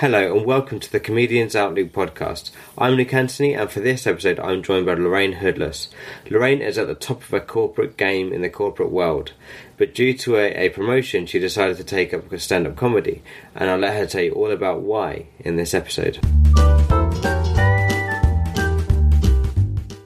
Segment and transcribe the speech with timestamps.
[0.00, 2.50] Hello and welcome to the Comedians OutLuke podcast.
[2.76, 5.88] I'm Luke Anthony and for this episode I'm joined by Lorraine Hoodless.
[6.28, 9.32] Lorraine is at the top of her corporate game in the corporate world,
[9.78, 13.22] but due to a, a promotion she decided to take up stand-up comedy
[13.54, 16.16] and I'll let her tell you all about why in this episode.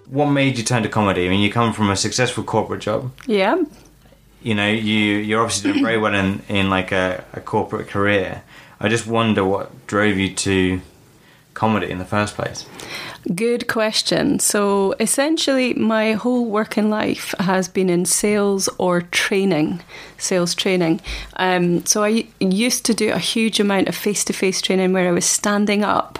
[0.07, 1.27] What made you turn to comedy?
[1.27, 3.11] I mean you come from a successful corporate job.
[3.27, 3.61] Yeah.
[4.41, 8.45] You know, you you're obviously doing very well in, in like a, a corporate career.
[8.81, 10.81] I just wonder what drove you to
[11.53, 12.65] comedy in the first place.
[13.35, 14.39] Good question.
[14.39, 19.83] So essentially, my whole working life has been in sales or training,
[20.17, 21.03] sales training.
[21.37, 25.09] Um, so I used to do a huge amount of face to face training where
[25.09, 26.19] I was standing up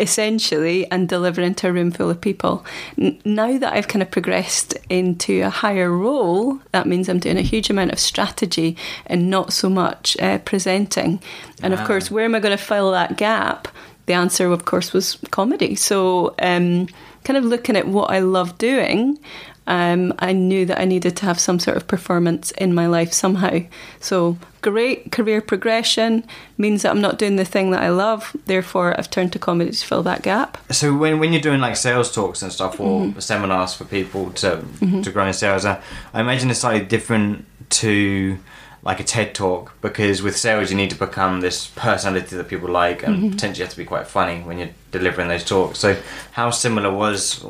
[0.00, 2.64] essentially and delivering to a room full of people.
[2.98, 7.38] N- now that I've kind of progressed into a higher role, that means I'm doing
[7.38, 11.20] a huge amount of strategy and not so much uh, presenting.
[11.62, 13.68] And of course, where am I going to fill that gap?
[14.06, 15.74] The answer, of course, was comedy.
[15.74, 16.86] So, um,
[17.24, 19.18] kind of looking at what I love doing,
[19.66, 23.12] um, I knew that I needed to have some sort of performance in my life
[23.12, 23.60] somehow.
[24.00, 26.24] So, great career progression
[26.58, 28.36] means that I'm not doing the thing that I love.
[28.46, 30.58] Therefore, I've turned to comedy to fill that gap.
[30.70, 33.20] So when when you're doing like sales talks and stuff or Mm-hmm.
[33.20, 34.62] seminars for people to
[35.04, 35.80] to grow in sales, I,
[36.14, 38.38] I imagine it's slightly different to
[38.86, 42.70] like a TED talk because with sales you need to become this personality that people
[42.70, 43.30] like and Mm-hmm.
[43.30, 45.78] potentially have to be quite funny when you're delivering those talks.
[45.78, 45.96] So
[46.32, 47.42] how similar was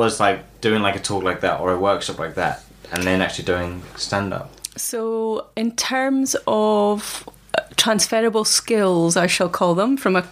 [0.00, 2.56] was like doing like a talk like that or a workshop like that
[2.92, 4.50] and then actually doing stand up?
[4.76, 10.22] So, in terms of uh, transferable skills, I shall call them from a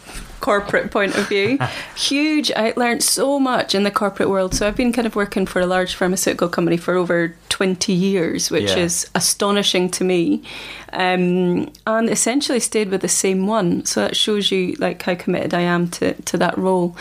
[0.45, 1.59] corporate point of view,
[1.97, 2.53] huge.
[2.53, 4.55] I learned so much in the corporate world.
[4.55, 8.51] So, I've been kind of working for a large pharmaceutical company for over 20 years,
[8.51, 8.85] which Yeah.
[8.85, 10.43] is astonishing to me.
[10.93, 13.85] Um, and essentially stayed with the same one.
[13.87, 16.95] So, that shows you like how committed I am to, to that role.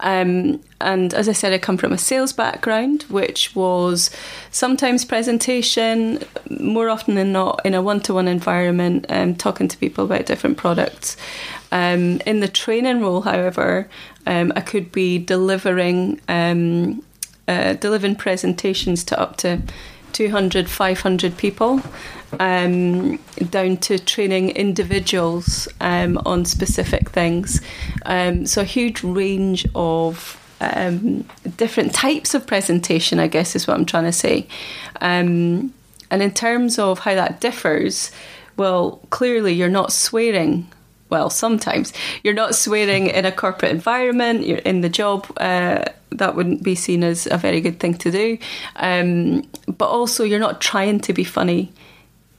[0.00, 4.10] Um, and as I said, I come from a sales background, which was
[4.50, 9.76] sometimes presentation, more often than not in a one to one environment, um, talking to
[9.78, 11.16] people about different products.
[11.72, 13.88] Um, in the training role, however,
[14.26, 17.04] um, I could be delivering um,
[17.48, 19.60] uh, delivering presentations to up to
[20.12, 21.80] 200, 500 people,
[22.38, 27.60] um, down to training individuals um, on specific things.
[28.06, 30.36] Um, so, a huge range of
[31.56, 34.46] different types of presentation, I guess, is what I'm trying to say.
[36.10, 38.10] And in terms of how that differs,
[38.56, 40.66] well, clearly you're not swearing.
[41.10, 44.46] Well, sometimes you're not swearing in a corporate environment.
[44.46, 45.26] You're in the job.
[45.36, 48.38] Uh, that wouldn't be seen as a very good thing to do.
[48.76, 51.72] Um, but also, you're not trying to be funny.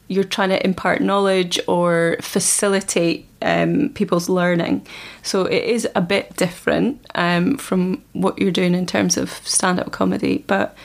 [0.08, 4.86] You're trying to impart knowledge or facilitate um, people's learning.
[5.24, 9.92] So it is a bit different um, from what you're doing in terms of stand-up
[9.92, 10.44] comedy.
[10.48, 10.76] But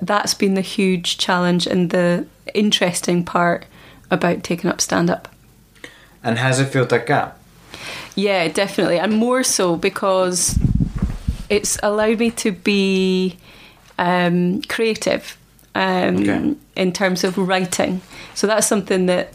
[0.00, 3.66] that's been the huge challenge and the interesting part
[4.10, 5.28] about taking up stand-up.
[6.26, 7.38] And has it filled that gap?
[8.16, 10.58] Yeah, definitely, and more so because
[11.48, 13.38] it's allowed me to be
[13.96, 15.38] um, creative
[15.76, 16.54] um, Okay.
[16.74, 18.00] in terms of writing.
[18.34, 19.34] So that's something that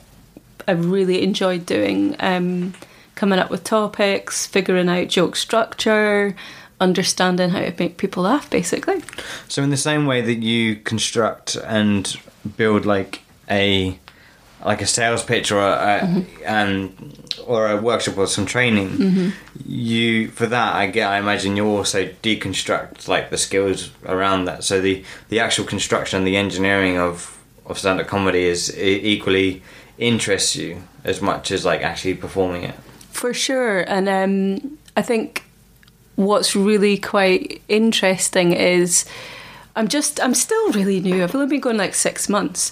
[0.68, 2.18] I've really enjoyed doing.
[2.19, 2.74] Um,
[3.16, 6.35] coming up with topics, figuring out joke structure,
[6.81, 9.01] understanding how to make people laugh, basically.
[9.47, 12.18] So in the same way that you construct and
[12.57, 13.97] build like a
[14.66, 16.94] like a sales pitch or a, and
[17.46, 19.34] or a workshop or some training,
[19.66, 24.64] you for that I get I imagine you also deconstruct like the skills around that.
[24.64, 29.62] So the the actual construction and the engineering of of stand up comedy is equally
[29.98, 32.76] interests you as much as like actually performing it.
[33.12, 33.82] For sure.
[33.82, 35.46] And um, I think
[36.16, 39.06] what's really quite interesting is
[39.76, 41.24] I'm just, I'm still really new.
[41.24, 42.72] I've only been going like six months.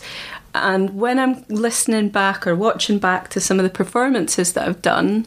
[0.53, 4.81] And when I'm listening back or watching back to some of the performances that I've
[4.81, 5.25] done,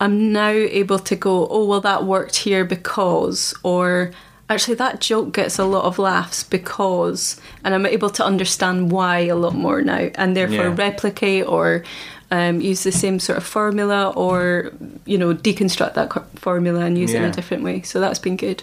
[0.00, 4.12] I'm now able to go, oh, well, that worked here because, or
[4.48, 9.18] actually, that joke gets a lot of laughs because, and I'm able to understand why
[9.20, 10.74] a lot more now, and therefore Yeah.
[10.76, 11.84] replicate or
[12.30, 14.70] um, use the same sort of formula or,
[15.04, 17.82] you know, deconstruct that formula and use it in a different way.
[17.82, 18.62] So that's been good.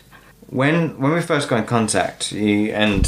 [0.50, 3.06] When when we first got in contact, you and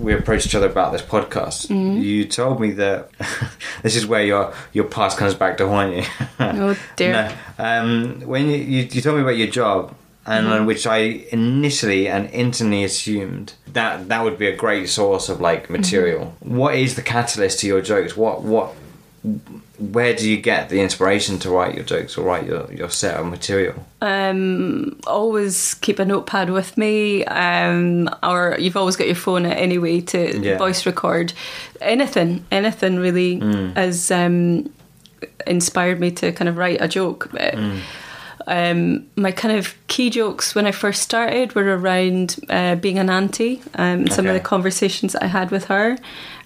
[0.00, 1.68] we approached each other about this podcast.
[1.68, 2.00] Mm-hmm.
[2.00, 3.10] You told me that
[3.82, 6.04] this is where your your past comes back to haunt you.
[6.40, 7.12] Oh, dear.
[7.58, 9.94] No, um, when you, you you told me about your job,
[10.26, 10.66] and Mm-hmm.
[10.66, 10.98] which I
[11.32, 16.24] initially and instantly assumed that that would be a great source of like material.
[16.44, 16.56] Mm-hmm.
[16.56, 18.16] What is the catalyst to your jokes?
[18.16, 18.74] What what
[19.78, 23.16] where do you get the inspiration to write your jokes or write your, your set
[23.20, 23.74] of material?
[24.00, 29.56] Um, always keep a notepad with me, um, or you've always got your phone out
[29.58, 30.56] anyway to Yeah.
[30.58, 31.32] voice record.
[31.80, 33.40] Anything, anything really
[33.74, 34.72] has um,
[35.46, 37.28] inspired me to kind of write a joke.
[37.32, 37.54] But,
[38.46, 43.08] Um, my kind of key jokes when I first started were around uh, being an
[43.10, 45.98] auntie, um, some of the conversations I had with her,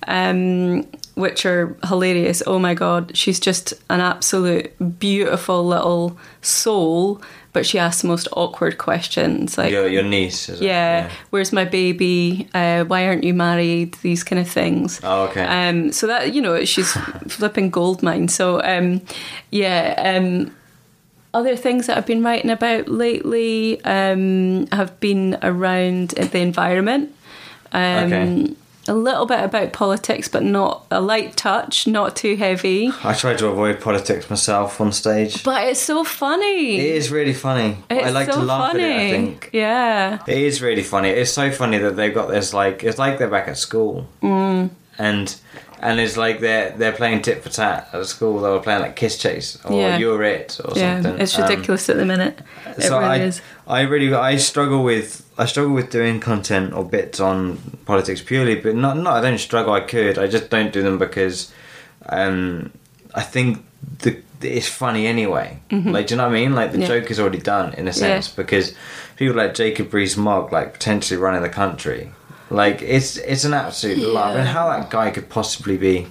[0.09, 2.43] um, which are hilarious.
[2.47, 7.23] Oh my god, she's just an absolute beautiful little soul,
[7.53, 9.71] but she asks the most awkward questions like.
[9.71, 10.65] your, your niece, is it?
[10.65, 12.49] Yeah, where's my baby?
[12.53, 13.95] Uh, why aren't you married?
[14.03, 15.01] These kind of things.
[15.05, 15.45] Oh, okay.
[15.45, 16.93] Um, so that you know, she's
[17.29, 18.29] flipping gold mine.
[18.29, 19.01] So um,
[19.51, 19.95] yeah.
[20.19, 20.55] Um,
[21.33, 27.13] other things that I've been writing about lately um, have been around the environment.
[27.73, 28.55] Um, Okay.
[28.87, 32.91] A little bit about politics, but not a light touch, not too heavy.
[33.03, 35.43] I try to avoid politics myself on stage.
[35.43, 36.77] But it's so funny.
[36.77, 37.79] It is really funny.
[37.89, 38.85] It's I like so to laugh funny.
[38.85, 39.51] at it, I think.
[39.53, 40.19] Yeah.
[40.27, 41.09] It is really funny.
[41.09, 44.07] It's so funny that they've got this like it's like they're back at school.
[44.23, 44.71] Mm.
[44.99, 45.35] And
[45.81, 48.41] and it's like they're they're playing tit for tat at school.
[48.41, 49.97] They were playing like Kiss Chase or Yeah.
[49.97, 51.21] You're It or Yeah, something.
[51.23, 52.39] it's Um, ridiculous at the minute.
[52.77, 53.41] It so really I, is.
[53.67, 58.55] I really I struggle with I struggle with doing content or bits on politics purely,
[58.55, 59.73] but not not I don't struggle.
[59.73, 61.53] I could I just don't do them because
[62.07, 62.71] um,
[63.15, 63.65] I think
[64.01, 65.59] the it's funny anyway.
[65.71, 66.55] Like, do you know what I mean?
[66.55, 66.83] Like the Mm-hmm.
[66.93, 67.01] Yeah.
[67.01, 68.75] joke is already done in a sense because
[69.17, 72.11] people like Jacob Rees-Mogg like potentially running the country.
[72.51, 76.07] Like it's it's an absolute laugh, and how that guy could possibly be.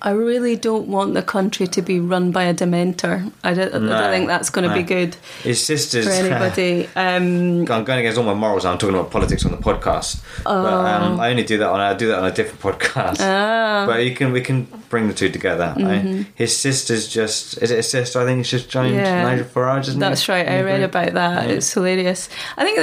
[0.00, 3.32] I really don't want the country to be run by a dementor.
[3.42, 4.88] I don't, I don't think that's going to be no.
[4.88, 6.06] good His sisters.
[6.06, 6.88] for anybody.
[6.94, 8.64] Um, I'm going against all my morals.
[8.64, 11.94] I'm talking about politics on the podcast, but um, I only do that on I
[11.94, 13.20] do that on a different podcast.
[13.20, 13.26] Oh.
[13.28, 13.84] Ah.
[13.86, 15.74] But you can we can bring the two together.
[15.76, 18.20] I, his sister's just is it a sister?
[18.20, 19.04] I think it's just joined Mm-hmm.
[19.04, 19.22] Yeah.
[19.24, 19.88] Nigel Farage.
[19.88, 20.00] Isn't it?
[20.00, 20.28] That's it?
[20.32, 20.48] right.
[20.48, 21.48] I read about that.
[21.48, 21.54] Yeah.
[21.56, 22.28] It's hilarious.
[22.56, 22.78] I think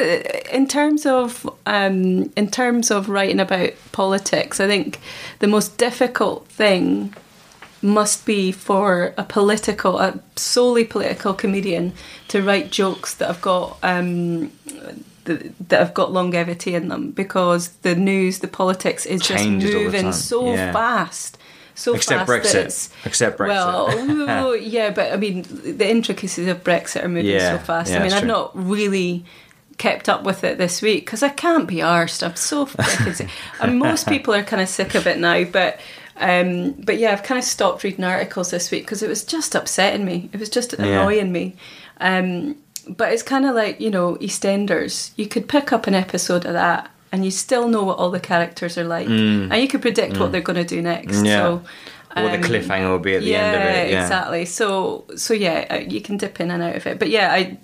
[0.53, 4.99] in terms of um, in terms of writing about politics, I think
[5.39, 7.13] the most difficult thing
[7.81, 11.93] must be for a political, a solely political comedian
[12.29, 14.51] to write jokes that have got um,
[15.25, 19.81] that, have got longevity in them because the news, the politics is just Changes all
[19.81, 20.71] moving so Yeah.
[20.71, 21.37] fast.
[21.75, 23.05] So Except fast Brexit.
[23.05, 23.47] Except Brexit.
[24.25, 27.91] well, yeah, but I mean, the intricacies of Brexit are moving Yeah, so fast.
[27.91, 28.27] yeah, I mean, I've true.
[28.29, 29.25] not really
[29.77, 32.25] kept up with it this week because I can't be arsed.
[32.25, 33.29] I'm so sick.
[33.59, 35.79] And most people are kind of sick of it now, but.
[36.17, 39.53] Um, but yeah, I've kind of stopped reading articles this week because it was just
[39.53, 40.29] upsetting me.
[40.31, 41.57] It was just annoying me.
[41.99, 42.55] Um,
[42.87, 45.11] but it's kind of like you know EastEnders.
[45.17, 48.19] You could pick up an episode of that, and you still know what all the
[48.19, 51.17] characters are like, and you could predict what they're going to do next.
[51.17, 51.25] Mm.
[51.25, 51.41] Yeah.
[51.43, 51.61] So,
[52.17, 53.91] Or the um, cliffhanger will be at the yeah, end of it.
[53.91, 54.45] Yeah, exactly.
[54.45, 56.97] So, so yeah, uh, you can dip in and out of it.
[56.99, 57.57] But yeah, I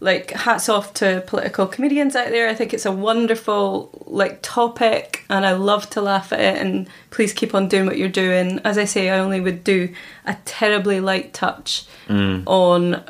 [0.00, 2.48] like hats off to political comedians out there.
[2.48, 6.60] I think it's a wonderful like topic, and I love to laugh at it.
[6.60, 8.60] And please keep on doing what you're doing.
[8.64, 9.94] As I say, I only would do
[10.26, 13.02] a terribly light touch on s-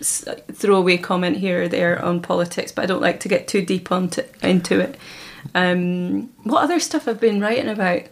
[0.00, 3.92] throwaway comment here or there on politics, but I don't like to get too deep
[3.92, 4.96] onto into it.
[5.54, 8.02] Um, what other stuff I've been writing about?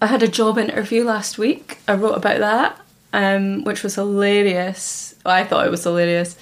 [0.00, 1.78] I had a job interview last week.
[1.86, 2.80] I wrote about that,
[3.12, 5.14] um, which was hilarious.
[5.24, 6.36] Well, I thought it was hilarious.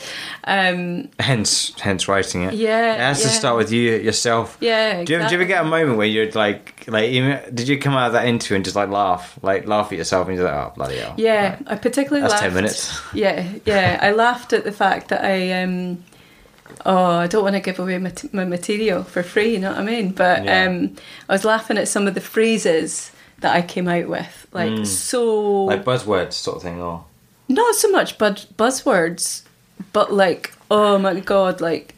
[0.45, 2.55] Um, hence hence writing it.
[2.55, 4.57] Yeah, it has to start with you yourself.
[4.61, 7.55] yeah, Do you, ever, do you ever get a moment where you're like, like, even,
[7.55, 10.29] did you come out of that interview and just like laugh, like laugh at yourself
[10.29, 11.15] and you're like, oh bloody hell.
[11.19, 12.45] Yeah, I particularly That's laughed.
[12.45, 13.01] 10 minutes.
[13.13, 13.99] Yeah, yeah.
[14.01, 16.03] I laughed at the fact that I um
[16.87, 19.81] oh, I don't want to give away my, my material for free, you know what
[19.81, 20.13] I mean?
[20.13, 20.65] But Yeah.
[20.65, 20.97] um
[21.29, 23.11] I was laughing at some of the phrases
[23.41, 24.47] that I came out with.
[24.53, 25.67] Like so Mm.
[25.69, 27.05] like buzzwords sort of thing, or
[27.49, 29.43] not so much bud- buzzwords,
[29.93, 31.95] but like, oh my god, like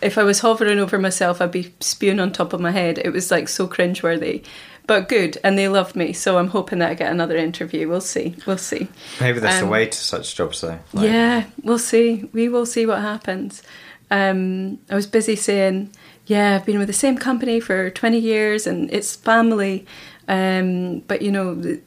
[0.00, 2.98] if I was hovering over myself, I'd be spewing on top of my head.
[2.98, 4.44] It was like so cringeworthy,
[4.88, 6.12] but good, and they loved me.
[6.12, 7.88] So I'm hoping that I get another interview.
[7.88, 8.34] We'll see.
[8.46, 8.88] We'll see.
[9.20, 10.78] maybe that's the Um, way to such jobs, though.
[10.92, 12.28] Like, yeah, we'll see.
[12.32, 13.62] We will see what happens.
[14.10, 15.90] Um, I was busy saying,
[16.26, 19.86] yeah, I've been with the same company for 20 years and it's family.
[20.28, 21.80] Um, but, you know, the,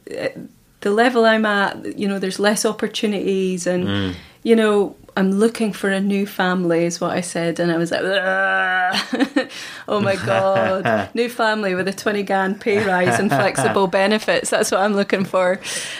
[0.80, 5.88] the level I'm at, you know, there's less opportunities and, you know, I'm looking for
[5.88, 7.58] a new family, is what I said.
[7.58, 8.02] And I was like,
[9.88, 14.50] oh my God, new family with a 20 grand pay rise and flexible benefits.
[14.50, 15.58] That's what I'm looking for.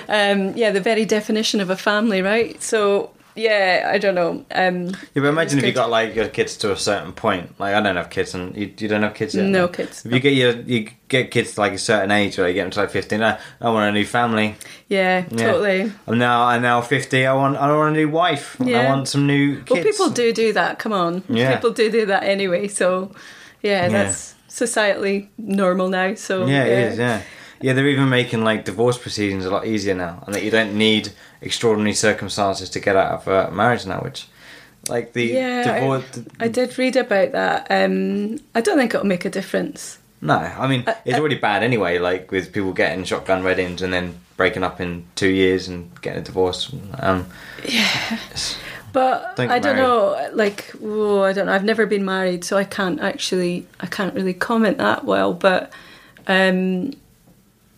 [0.08, 2.62] Um, yeah, the very definition of a family, right?
[2.62, 4.44] So, yeah, I don't know.
[4.54, 7.58] Um, Yeah, but imagine if you got like your kids to a certain point.
[7.60, 9.44] Like I don't have kids, and you, you don't have kids yet.
[9.44, 9.68] No no?
[9.68, 12.54] kids, If you get your you get kids to like a certain age, or you
[12.54, 14.54] get them to like fifteen, I, I want a new family.
[14.88, 15.46] yeah, Yeah.
[15.52, 15.92] totally.
[16.06, 17.26] I'm now I'm now fifty.
[17.26, 18.56] I want I want a new wife.
[18.60, 19.70] I want some new kids.
[19.70, 20.78] Well, people do do that.
[20.78, 21.54] Come on, Yeah.
[21.54, 22.68] people do do that anyway.
[22.68, 23.12] So,
[23.62, 23.88] yeah, Yeah.
[23.88, 26.14] that's societally normal now.
[26.14, 26.98] So Yeah, it is.
[26.98, 27.20] Yeah,
[27.60, 27.72] yeah.
[27.74, 31.12] They're even making like divorce proceedings a lot easier now, and that you don't need
[31.46, 34.00] extraordinary circumstances to get out of a marriage now.
[34.00, 34.26] Which,
[34.88, 36.04] like the Yeah, divorce.
[36.40, 37.66] I did read about that.
[37.70, 39.98] Um, I don't think it'll make a difference.
[40.20, 41.98] no, I mean I- it's I- already bad anyway.
[41.98, 46.20] Like with people getting shotgun weddings and then breaking up in two years and getting
[46.20, 46.70] a divorce.
[47.00, 47.26] Um,
[47.66, 48.18] yeah,
[48.92, 50.30] But Don't I don't know.
[50.32, 51.52] Like, oh, I don't know.
[51.52, 53.66] I've never been married, so I can't actually.
[53.80, 55.34] I can't really comment that well.
[55.34, 55.70] But
[56.26, 56.92] um,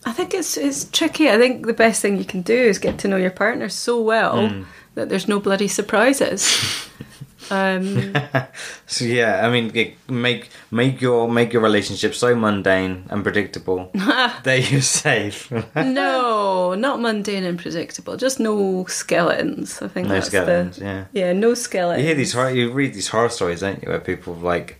[0.05, 1.29] I think it's it's tricky.
[1.29, 4.01] I think the best thing you can do is get to know your partner so
[4.01, 4.63] well Hmm.
[4.95, 6.41] that there's no bloody surprises.
[7.51, 8.13] um,
[8.87, 13.91] So yeah, I mean, it- make make your make your relationship so mundane and predictable
[14.43, 15.51] that you're safe.
[15.75, 18.17] no, not mundane and predictable.
[18.17, 19.81] Just no skeletons.
[19.81, 20.77] I think no that's skeletons.
[20.77, 22.01] the Yeah, yeah, no skeletons.
[22.01, 23.89] you hear these horror, you read these horror stories, don't you?
[23.89, 24.79] Where people like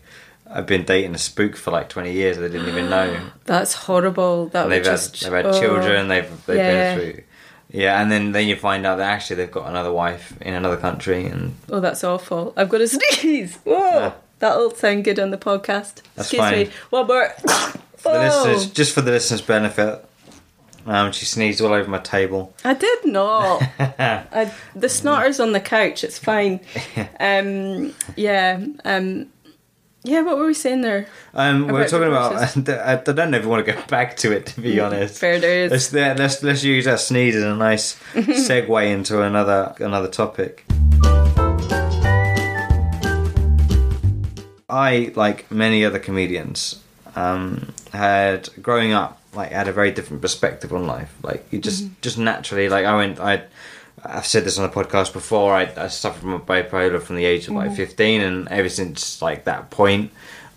[0.52, 3.20] have been dating a spook for like twenty years, they didn't even know.
[3.44, 4.46] That's horrible.
[4.48, 5.60] That And they've had just they've had oh.
[5.60, 6.08] children.
[6.08, 6.94] They've they've Yeah.
[6.96, 7.22] been through.
[7.72, 10.76] Yeah, and then then you find out that actually they've got another wife in another
[10.76, 12.52] country, and Oh, that's awful.
[12.56, 13.56] I've got a sneeze.
[13.64, 13.78] Whoa.
[13.78, 14.12] Yeah.
[14.40, 16.02] That'll sound good on the podcast.
[16.16, 16.52] That's Excuse fine.
[16.66, 16.70] me.
[16.90, 17.28] One more.
[17.96, 20.02] for the listeners, just for the listeners' benefit,
[20.86, 22.54] um, she sneezed all over my table.
[22.64, 23.62] I did not.
[23.78, 26.02] I, the snotter's on the couch.
[26.04, 26.60] It's fine.
[27.20, 28.64] Um, yeah.
[28.84, 29.26] Um,
[30.02, 31.06] yeah, what were we saying there?
[31.34, 32.32] Um, we we're talking about.
[32.68, 34.46] I don't know if we want to go back to it.
[34.46, 35.92] To be honest, Fair dues.
[35.92, 40.64] Let's let's let's use that sneeze as a nice segue into another another topic.
[44.70, 46.80] I, like many other comedians,
[47.16, 51.14] um, had growing up like had a very different perspective on life.
[51.22, 53.42] Like you just just naturally like I went I.
[54.04, 55.54] I've said this on the podcast before.
[55.54, 57.76] I, I suffered from bipolar from the age of like mm-hmm.
[57.76, 60.10] fifteen, and ever since like that point,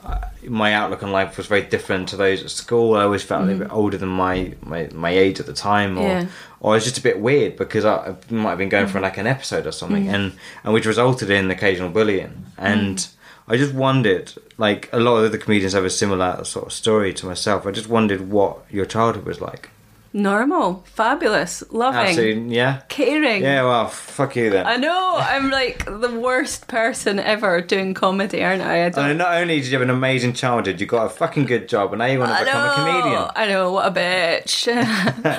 [0.03, 2.95] uh, my outlook on life was very different to those at school.
[2.95, 3.69] I always felt a little mm-hmm.
[3.69, 6.25] bit older than my, my, my age at the time, or Yeah.
[6.59, 8.93] or I was just a bit weird because I, I might have been going for
[8.93, 9.03] mm-hmm.
[9.03, 10.33] like an episode or something, and
[10.63, 12.45] and which resulted in occasional bullying.
[12.57, 13.07] And
[13.47, 17.13] I just wondered, like a lot of other comedians have a similar sort of story
[17.13, 17.67] to myself.
[17.67, 19.69] I just wondered what your childhood was like.
[20.15, 20.83] Normal.
[20.85, 21.63] Fabulous.
[21.71, 21.99] Loving.
[21.99, 23.41] Absolutely, yeah, Caring.
[23.41, 23.63] yeah.
[23.63, 24.67] Well, fuck you then.
[24.67, 25.15] I know.
[25.17, 28.85] I'm like the worst person ever doing comedy, aren't I?
[28.85, 31.45] I don't And not only did you have an amazing childhood, you got a fucking
[31.45, 33.31] good job, and now you want to I become a comedian.
[33.35, 34.67] I know, what a bitch.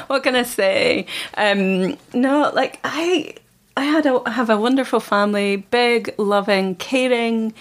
[0.08, 1.06] what can I say?
[1.34, 3.34] Um, no, like I,
[3.76, 7.54] I had a have a wonderful family, big, loving, caring.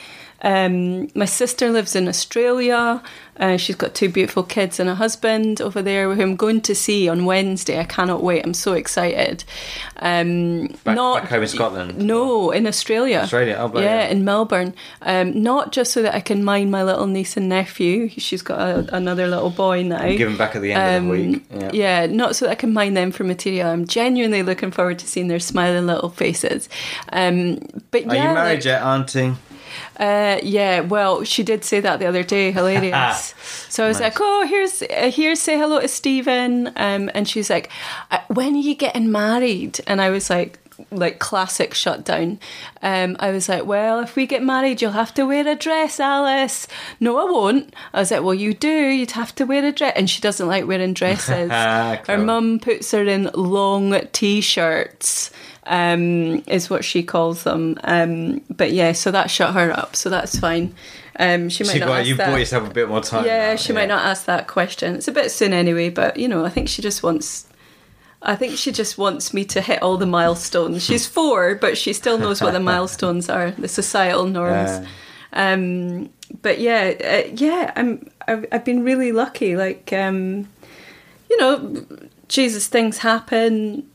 [0.43, 3.01] Um, my sister lives in Australia.
[3.37, 6.75] Uh, she's got two beautiful kids and a husband over there, who I'm going to
[6.75, 7.79] see on Wednesday.
[7.79, 8.45] I cannot wait.
[8.45, 9.43] I'm so excited.
[9.97, 11.97] Um, Back, not back home in Scotland.
[11.97, 13.19] no, in Australia.
[13.19, 14.73] Australia, oh, yeah, in Melbourne.
[15.01, 18.09] Um, not just so that I can mind my little niece and nephew.
[18.09, 20.05] She's got a, another little boy now.
[20.09, 21.73] Give him back at the end of the Um, week.
[21.73, 22.05] Yeah.
[22.05, 23.69] not so that I can mind them for material.
[23.69, 26.69] I'm genuinely looking forward to seeing their smiling little faces.
[27.11, 27.59] Um,
[27.91, 29.33] but Are yeah, you married like- yet, Auntie?
[29.99, 32.51] Uh, yeah, well, she did say that the other day.
[32.51, 33.33] Hilarious.
[33.69, 34.13] so I was Nice.
[34.13, 37.69] like, "Oh, here's uh, here's say hello to Stephen," um, and she's like,
[38.11, 40.59] uh, "When are you getting married?" And I was like.
[40.89, 42.39] Like classic shutdown.
[42.81, 45.99] Um, I was like, well, if we get married, you'll have to wear a dress,
[45.99, 46.67] Alice.
[46.99, 47.75] No, I won't.
[47.93, 48.67] I was like, well, you do.
[48.87, 51.51] You'd have to wear a dress, and she doesn't like wearing dresses.
[51.51, 52.17] Her Cool.
[52.25, 55.29] mum puts her in long t-shirts
[55.65, 57.77] um, is what she calls them.
[57.83, 59.95] Um, but yeah, so that shut her up.
[59.95, 60.75] So that's fine.
[61.19, 62.29] Um, she might She not got, ask you that.
[62.29, 63.25] bought yourself a bit more time.
[63.25, 64.95] yeah, now, she might not ask that question.
[64.95, 67.47] It's a bit soon anyway, but you know, I think she just wants.
[68.21, 70.81] I think she just wants me to hit all the milestones.
[70.83, 74.69] She's four, but she still knows what the milestones are, the societal norms.
[74.69, 74.85] Yeah.
[75.33, 76.09] Um,
[76.41, 78.09] but yeah, uh, yeah, I'm.
[78.27, 79.57] I've, I've been really lucky.
[79.57, 80.47] Like, um,
[81.29, 81.85] you know,
[82.29, 83.89] Jesus, things happen.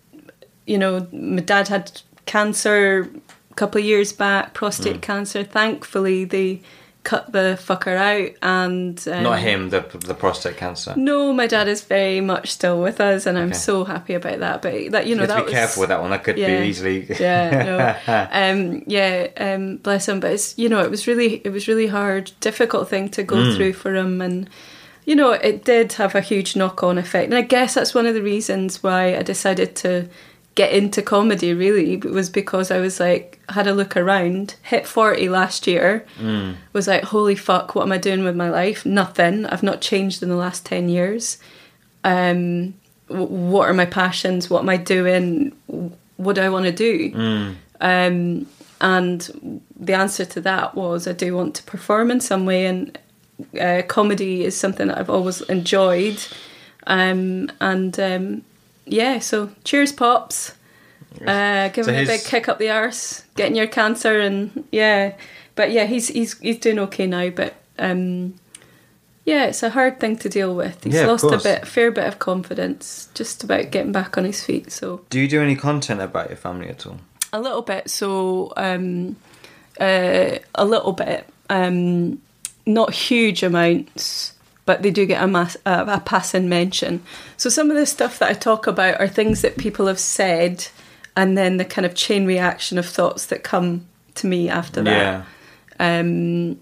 [0.68, 1.90] You know, my dad had
[2.26, 3.08] cancer
[3.50, 5.02] a couple of years back, prostate Mm.
[5.02, 5.42] cancer.
[5.44, 6.60] Thankfully, they
[7.04, 10.92] cut the fucker out, and um, Not him, the the prostate cancer.
[10.96, 13.56] No, my dad is very much still with us, and I'm Okay.
[13.56, 14.60] so happy about that.
[14.60, 16.10] But that you know, you that be was, careful with that one.
[16.10, 16.60] That could Yeah.
[16.60, 17.06] be easily.
[17.20, 17.78] yeah, no,
[18.30, 20.20] um, yeah, um, bless him.
[20.20, 23.36] But it's you know, it was really, it was really hard, difficult thing to go
[23.36, 23.56] Mm.
[23.56, 24.50] through for him, and
[25.06, 27.26] you know, it did have a huge knock on effect.
[27.30, 30.08] And I guess that's one of the reasons why I decided to
[30.62, 34.56] get into comedy really was because I was like had a look around.
[34.62, 36.04] Hit 40 last year.
[36.72, 38.80] Was like holy fuck what am I doing with my life?
[38.84, 39.46] Nothing.
[39.46, 41.38] I've not changed in the last 10 years.
[42.02, 42.74] Um
[43.08, 44.50] w- what are my passions?
[44.50, 45.52] What am I doing?
[46.24, 46.94] What do I want to do
[47.80, 48.46] um
[48.80, 49.20] and
[49.88, 52.98] the answer to that was I do want to perform in some way and
[53.66, 56.18] uh, comedy is something that I've always enjoyed.
[56.96, 58.24] Um and um
[58.88, 60.52] yeah, so cheers, pops.
[61.26, 65.14] Uh, give So him a big kick up the arse, getting your cancer, and yeah,
[65.54, 67.30] but yeah, he's he's he's doing okay now.
[67.30, 68.34] But um,
[69.24, 70.84] yeah, it's a hard thing to deal with.
[70.84, 74.44] He's Yeah, lost a bit, fair bit of confidence, just about getting back on his
[74.44, 74.70] feet.
[74.70, 76.98] So Do you do any content about your family at all?
[77.32, 77.90] a little bit.
[77.90, 79.16] So um,
[79.80, 82.20] uh, a little bit, um,
[82.64, 84.32] not huge amounts,
[84.68, 87.02] but they do get a, mass, a, a passing mention.
[87.38, 90.68] So some of the stuff that I talk about are things that people have said,
[91.16, 95.24] and then the kind of chain reaction of thoughts that come to me after that.
[95.80, 95.98] Yeah.
[95.98, 96.58] Um,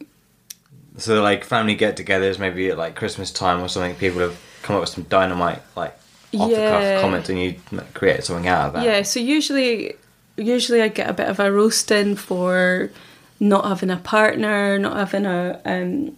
[0.98, 3.94] So like family get-togethers, maybe at like Christmas time or something.
[3.96, 5.94] People have come up with some dynamite like
[6.38, 7.56] off-the-cuff comment, and you
[7.94, 8.84] create something out of that.
[8.84, 9.94] Yeah, so usually,
[10.36, 12.90] usually I get a bit of a roasting for
[13.40, 16.16] not having a partner, not having a, um,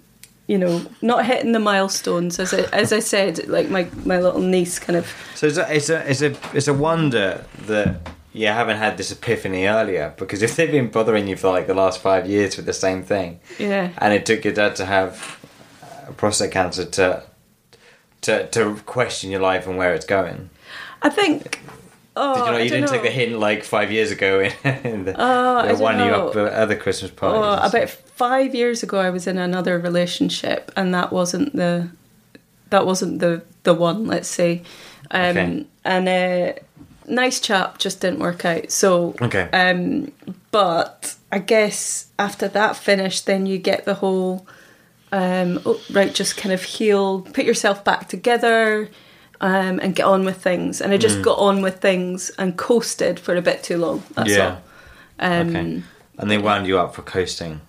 [0.49, 2.40] you know, not hitting the milestones.
[2.40, 5.76] As I, as I said, like my my little niece kind of So it's a,
[5.76, 10.43] it's a it's a it's a wonder that you haven't had this epiphany earlier because
[10.43, 13.40] if they've been bothering you for like the last five years with the same thing,
[13.59, 13.90] yeah.
[13.99, 15.38] and it took your dad to have
[15.83, 17.23] uh, prostate cancer to
[18.23, 20.49] to to question your life and where it's going.
[21.02, 21.61] I think.
[22.20, 24.52] Oh, Did you know I you didn't take the hint like five years ago in,
[24.84, 27.40] in the, Oh, the one you up at other Christmas parties?
[27.44, 31.90] Oh, about five years ago, I was in another relationship, and that wasn't the
[32.70, 34.06] that wasn't the the one.
[34.06, 34.62] Let's say,
[35.12, 35.66] um, Okay.
[35.84, 36.52] and uh,
[37.06, 38.72] nice chap just didn't work out.
[38.72, 39.48] So, Okay.
[39.52, 40.10] um,
[40.50, 44.44] but I guess after that finished, then you get the whole
[45.12, 48.90] um, oh, right, just kind of heal, put yourself back together.
[49.40, 51.00] Um, and get on with things, and I Mm.
[51.00, 54.02] just got on with things and coasted for a bit too long.
[54.17, 54.56] That's Yeah.
[55.21, 55.30] all.
[55.41, 55.82] Um, okay.
[56.19, 57.60] And they wound you up for coasting.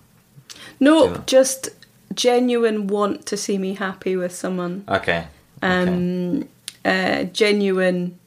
[0.80, 1.16] No, Yeah.
[1.26, 1.68] just
[2.12, 4.82] genuine want to see me happy with someone.
[4.88, 5.26] Okay.
[5.62, 5.82] okay.
[5.82, 6.48] Um,
[6.84, 8.18] uh, genuine,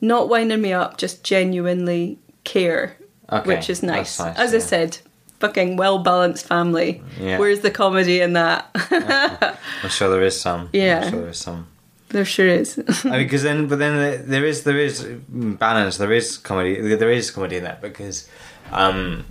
[0.00, 2.96] not winding me up, just genuinely care,
[3.32, 4.18] Okay, which is nice.
[4.20, 4.98] nice, As I said,
[5.40, 7.02] fucking well balanced family.
[7.20, 7.38] Yeah.
[7.38, 8.68] Where's the comedy in that?
[9.82, 10.68] I'm sure there is some.
[10.72, 11.00] Yeah.
[11.04, 11.66] I'm sure there is some.
[12.12, 12.78] There sure is.
[13.04, 15.02] I mean, because then, but then there- is there is
[15.34, 15.96] balance.
[15.96, 16.94] There is comedy.
[16.96, 18.28] There is comedy in that because,
[18.72, 19.24] um,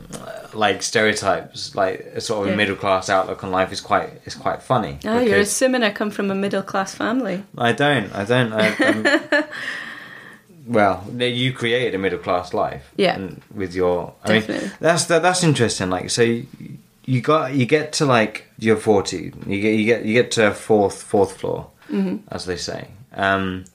[0.53, 2.53] like stereotypes, like a sort of Yeah.
[2.53, 4.99] a middle class outlook on life is quite is quite funny.
[5.05, 7.43] Ah, you're assuming I come from a middle class family.
[7.57, 8.13] I don't.
[8.13, 8.51] I don't.
[8.53, 9.43] I, um,
[10.67, 12.91] well, you created a middle class life.
[12.97, 13.15] Yeah.
[13.15, 14.67] and with your, I Definitely.
[14.67, 15.89] mean, that's that, that's interesting.
[15.89, 16.45] Like, so you,
[17.05, 19.33] you got you get to like you're forty.
[19.47, 22.17] You get you get you get to fourth fourth floor, Mm-hmm.
[22.29, 22.89] as they say.
[23.13, 23.65] Um,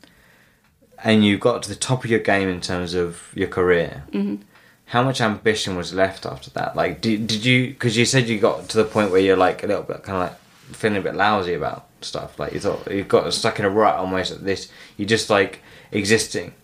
[1.05, 4.05] and you got to the top of your game in terms of your career.
[4.11, 4.43] Mm-hmm.
[4.87, 6.77] How much ambition was left after that?
[6.77, 7.69] Like, did, did you?
[7.69, 10.23] Because you said you got to the point where you're like a little bit kind
[10.23, 10.39] of like
[10.77, 12.39] feeling a bit lousy about stuff.
[12.39, 14.71] Like you thought you got stuck in a rut almost at this.
[14.97, 16.55] you're just like existing.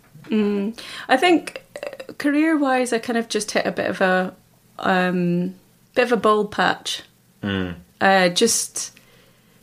[1.09, 1.63] I think
[2.19, 4.35] career wise, I kind of just hit a bit of a
[4.79, 5.55] um,
[5.95, 7.03] bit of a bald patch.
[7.43, 7.77] Mm.
[8.01, 8.99] Uh, just,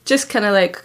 [0.05, 0.83] just kind of like,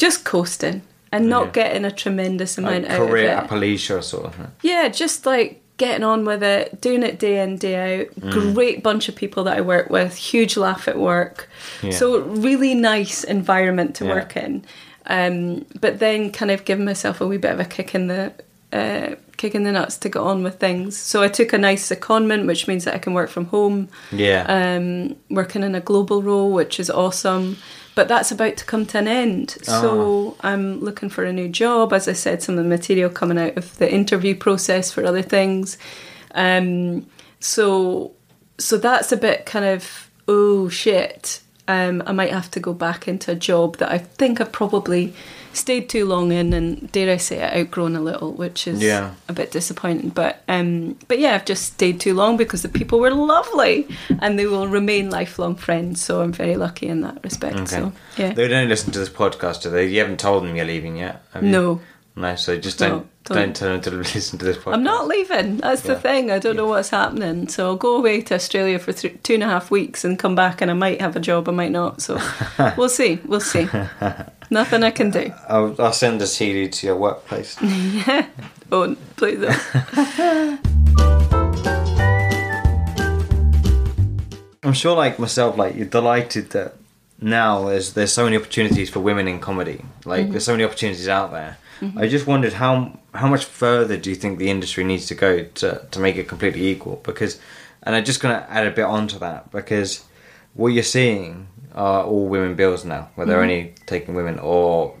[0.00, 0.82] just coasting
[1.12, 1.52] and not Yeah.
[1.52, 3.50] getting a tremendous amount Like out career of it.
[3.50, 4.34] apaloosa sort of.
[4.62, 8.30] Yeah, just like getting on with it, doing it day in day out.
[8.30, 11.48] Great bunch of people that I work with, huge laugh at work.
[11.82, 11.90] Yeah.
[11.92, 14.14] So really nice environment to Yeah.
[14.14, 14.64] work in.
[15.06, 18.32] Um, but then kind of giving myself a wee bit of a kick in the
[18.72, 20.96] uh, kick in the nuts to get on with things.
[20.96, 23.88] So I took a nice secondment, which means that I can work from home.
[24.12, 24.44] Yeah.
[24.46, 27.56] Um, working in a global role, which is awesome.
[28.00, 29.58] But that's about to come to an end.
[29.62, 31.92] So I'm looking for a new job.
[31.92, 35.20] As I said, some of the material coming out of the interview process for other
[35.20, 35.76] things.
[36.34, 37.04] Um,
[37.40, 38.12] so
[38.56, 41.42] so that's a bit kind of oh shit.
[41.68, 45.12] Um, I might have to go back into a job that I think I've probably
[45.52, 49.14] stayed too long in, and dare I say it, outgrown a little, which is Yeah.
[49.28, 50.10] a bit disappointing.
[50.10, 53.86] But um, but yeah, I've just stayed too long because the people were lovely,
[54.20, 56.02] and they will remain lifelong friends.
[56.02, 57.56] So I'm very lucky in that respect.
[57.56, 57.66] okay.
[57.66, 59.86] So yeah, They don't listen to this podcast, do they?
[59.86, 61.22] You haven't told them you're leaving yet.
[61.40, 61.80] No,
[62.16, 62.34] No.
[62.36, 63.36] So just don't don't.
[63.36, 64.74] don't, tell them to listen to this podcast.
[64.74, 65.58] I'm not leaving.
[65.58, 66.30] That's the thing.
[66.30, 67.48] I don't know what's happening.
[67.48, 70.34] So I'll go away to Australia for th- two and a half weeks and come
[70.34, 72.02] back, and I might have a job, I might not.
[72.02, 72.18] So
[72.76, 73.18] we'll see.
[73.24, 73.68] We'll see.
[74.50, 75.32] Nothing I can do.
[75.48, 77.56] Uh, I'll, I'll send a CD to your workplace.
[77.62, 78.26] Yeah.
[78.72, 79.00] Oh, them.
[84.62, 86.76] I'm sure, like myself, like you're delighted that
[87.20, 89.84] now there's there's so many opportunities for women in comedy.
[90.04, 90.30] Like mm-hmm.
[90.30, 91.58] there's so many opportunities out there.
[91.80, 91.98] Mm-hmm.
[91.98, 95.42] I just wondered how how much further do you think the industry needs to go
[95.42, 97.02] to to make it completely equal?
[97.04, 97.40] Because,
[97.82, 100.04] and I'm just gonna add a bit onto that because
[100.54, 104.96] what you're seeing are all women bills now, where they're only taking women, or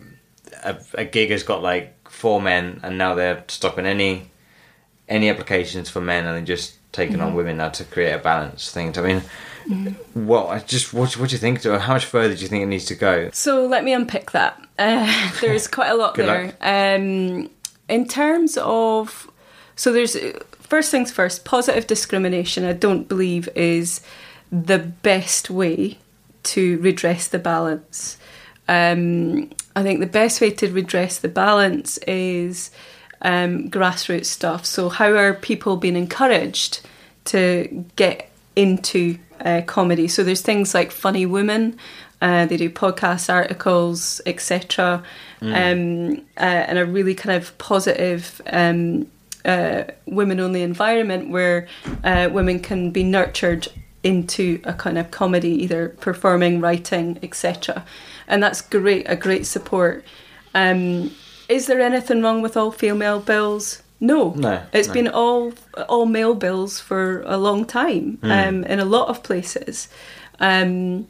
[0.64, 4.30] a, a gig has got like four men, and now they're stopping any
[5.08, 8.70] any applications for men, and they're just taking on women now to create a balance
[8.70, 8.96] thing.
[8.96, 11.62] I mean, well, I just what what do you think?
[11.62, 13.30] How much further do you think it needs to go?
[13.32, 14.60] So let me unpick that.
[14.78, 16.52] Uh, there's quite a lot there.
[16.60, 17.50] Um,
[17.88, 19.30] in terms of,
[19.76, 20.16] so there's
[20.60, 21.44] first things first.
[21.44, 24.00] Positive discrimination, I don't believe is
[24.50, 25.98] the best way
[26.42, 28.16] to redress the balance.
[28.68, 32.70] Um, I think the best way to redress the balance is
[33.22, 34.64] um, grassroots stuff.
[34.64, 36.80] So how are people being encouraged
[37.26, 40.08] to get into uh, comedy?
[40.08, 41.78] So there's things like Funny Women.
[42.22, 45.02] Uh, they do podcast articles, etc.,
[45.40, 49.10] um, uh, and a really kind of positive um,
[49.46, 51.66] uh, women-only environment where
[52.04, 53.68] uh, women can be nurtured
[54.02, 57.84] into a kind of comedy, either performing, writing, etc.
[58.26, 60.04] And that's great, a great support.
[60.54, 61.10] Um,
[61.48, 63.82] is there anything wrong with all female bills?
[64.00, 64.94] No, No, It's no.
[64.94, 65.52] been all
[65.88, 69.88] all male bills for a long time um, in a lot of places.
[70.38, 71.06] Um,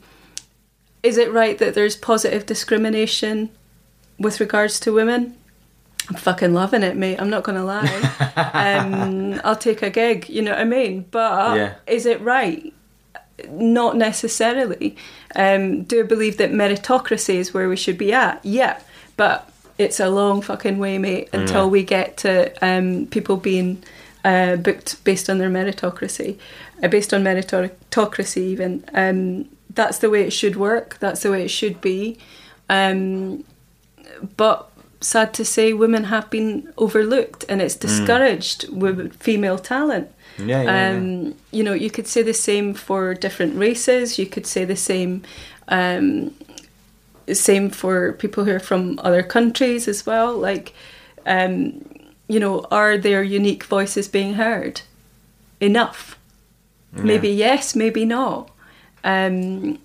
[1.02, 3.50] is it right that there's positive discrimination
[4.18, 5.36] with regards to women?
[6.08, 7.20] I'm fucking loving it, mate.
[7.20, 8.02] I'm not going to lie.
[8.54, 11.06] um, I'll take a gig, you know what I mean?
[11.12, 11.74] But Yeah.
[11.86, 12.74] is it right?
[13.48, 14.96] Not necessarily.
[15.34, 18.44] Um, do I believe that meritocracy is where we should be at?
[18.44, 18.80] Yeah,
[19.16, 23.82] but it's a long fucking way, mate, until we get to um, people being
[24.24, 26.38] uh, booked based on their meritocracy,
[26.82, 28.84] uh, based on meritocracy even.
[28.92, 30.98] Um, that's the way it should work.
[30.98, 32.18] That's the way it should be.
[32.68, 33.44] Um,
[34.36, 40.12] but sad to say, women have been overlooked, and it's discouraged with female talent.
[40.40, 44.18] Yeah, yeah, um, You know, you could say the same for different races.
[44.18, 45.22] You could say the same,
[45.68, 46.34] um,
[47.32, 50.36] same for people who are from other countries as well.
[50.36, 50.72] Like,
[51.26, 51.84] um,
[52.28, 54.82] you know, are their unique voices being heard
[55.60, 56.16] enough?
[56.92, 58.50] Maybe yes, maybe not.
[59.04, 59.78] Um,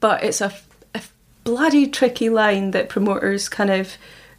[0.00, 0.52] but it's a,
[0.94, 1.02] a
[1.44, 3.96] bloody tricky line that promoters kind of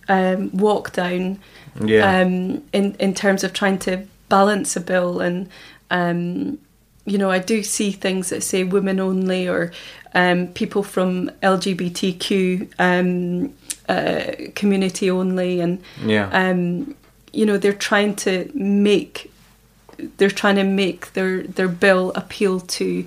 [0.09, 1.39] um, walk down
[1.79, 2.21] Yeah.
[2.21, 5.49] um, in in terms of trying to balance a bill and
[5.91, 6.57] um,
[7.05, 9.71] you know I do see things that say women only or
[10.13, 13.53] um, people from LGBTQ um,
[13.87, 16.29] uh, community only and yeah.
[16.31, 16.95] um,
[17.33, 19.31] you know they're trying to make
[20.17, 23.05] they're trying to make their their bill appeal to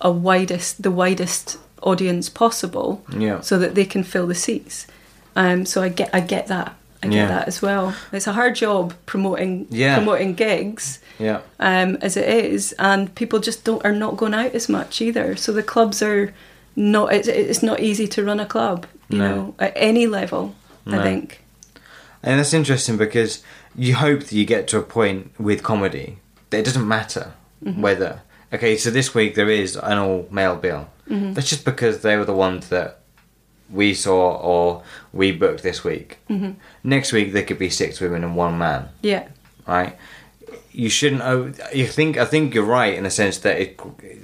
[0.00, 3.40] a widest the widest audience possible Yeah.
[3.40, 4.86] so that they can fill the seats
[5.34, 6.74] um, so I get I get that
[7.06, 7.28] I get Yeah.
[7.28, 9.96] that as well it's a hard job promoting Yeah.
[9.96, 11.40] promoting gigs yeah.
[11.60, 15.36] um, as it is, and people just don't are not going out as much either.
[15.36, 16.34] So the clubs are
[16.76, 17.12] not.
[17.12, 19.28] It's, it's not easy to run a club, you No.
[19.34, 20.54] know, at any level.
[20.84, 21.00] No.
[21.00, 21.42] I think.
[22.22, 23.42] And that's interesting because
[23.74, 26.18] you hope that you get to a point with comedy
[26.50, 28.20] that it doesn't matter whether.
[28.52, 30.88] Okay, so this week there is an all male bill.
[31.08, 32.98] That's just because they were the ones that
[33.70, 36.18] we saw or we booked this week.
[36.30, 36.52] Mm-hmm.
[36.84, 39.28] Next week there could be six women and one man, Yeah.
[39.66, 39.96] right?
[40.72, 41.58] You shouldn't.
[41.74, 42.18] You think?
[42.18, 43.80] I think you're right in the sense that it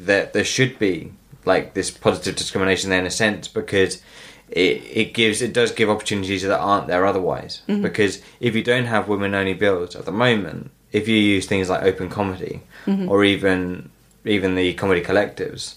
[0.07, 1.13] that there should be
[1.47, 4.03] like this positive discrimination there in a sense because
[4.51, 7.63] it it gives it does give opportunities that aren't there otherwise.
[7.69, 7.83] Mm-hmm.
[7.83, 11.71] Because if you don't have women only bills at the moment, if you use things
[11.71, 13.09] like open comedy mm-hmm.
[13.09, 13.91] or even
[14.27, 15.77] even the comedy collectives,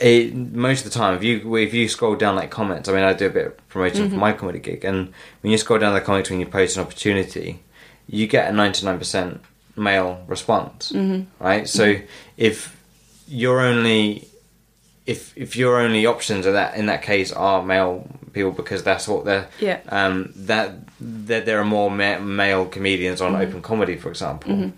[0.00, 3.02] it most of the time if you if you scroll down like comments, I mean
[3.02, 4.20] I do a bit of promotion for mm-hmm.
[4.20, 7.62] my comedy gig, and when you scroll down the comments when you post an opportunity,
[8.06, 9.40] you get a ninety nine percent
[9.76, 11.44] male response, mm-hmm.
[11.44, 11.68] right?
[11.68, 12.06] So mm-hmm.
[12.36, 12.76] if
[13.26, 14.28] you're only
[15.06, 19.08] if if your only options are that in that case are male people because that's
[19.08, 19.80] what they're Yeah.
[19.88, 24.72] um that that there are more ma- male comedians on open comedy for example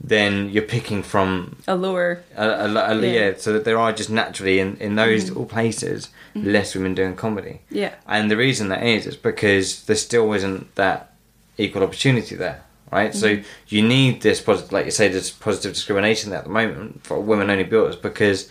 [0.00, 2.22] then you're picking from A lower.
[2.36, 2.92] a, a, a, Yeah.
[2.94, 3.04] Mm-hmm.
[3.04, 3.32] yeah.
[3.38, 7.60] so that there are just naturally in, in those all places less women doing comedy
[7.70, 7.94] Yeah.
[8.06, 11.12] and the reason that is is because there still isn't that
[11.56, 13.42] equal opportunity there right so Mm-hmm.
[13.74, 17.18] you need this positive like you say this positive discrimination there at the moment for
[17.20, 18.48] women only builders because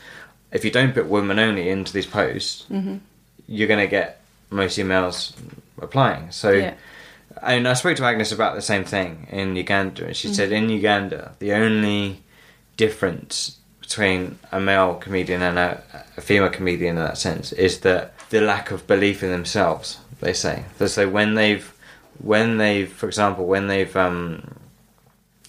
[0.52, 2.98] if you don't put women only into these posts Mm-hmm.
[3.48, 5.34] you're going to get most emails
[5.82, 6.74] applying so Yeah.
[7.42, 10.70] And I spoke to Agnes about the same thing in Uganda, and she said in
[10.70, 12.24] Uganda the only
[12.78, 15.82] difference between a male comedian and a,
[16.18, 20.00] a female comedian in that sense is that the lack of belief in themselves.
[20.20, 21.08] They say so.
[21.08, 21.72] When they've,
[22.20, 24.56] when they've, for example, when they've, um,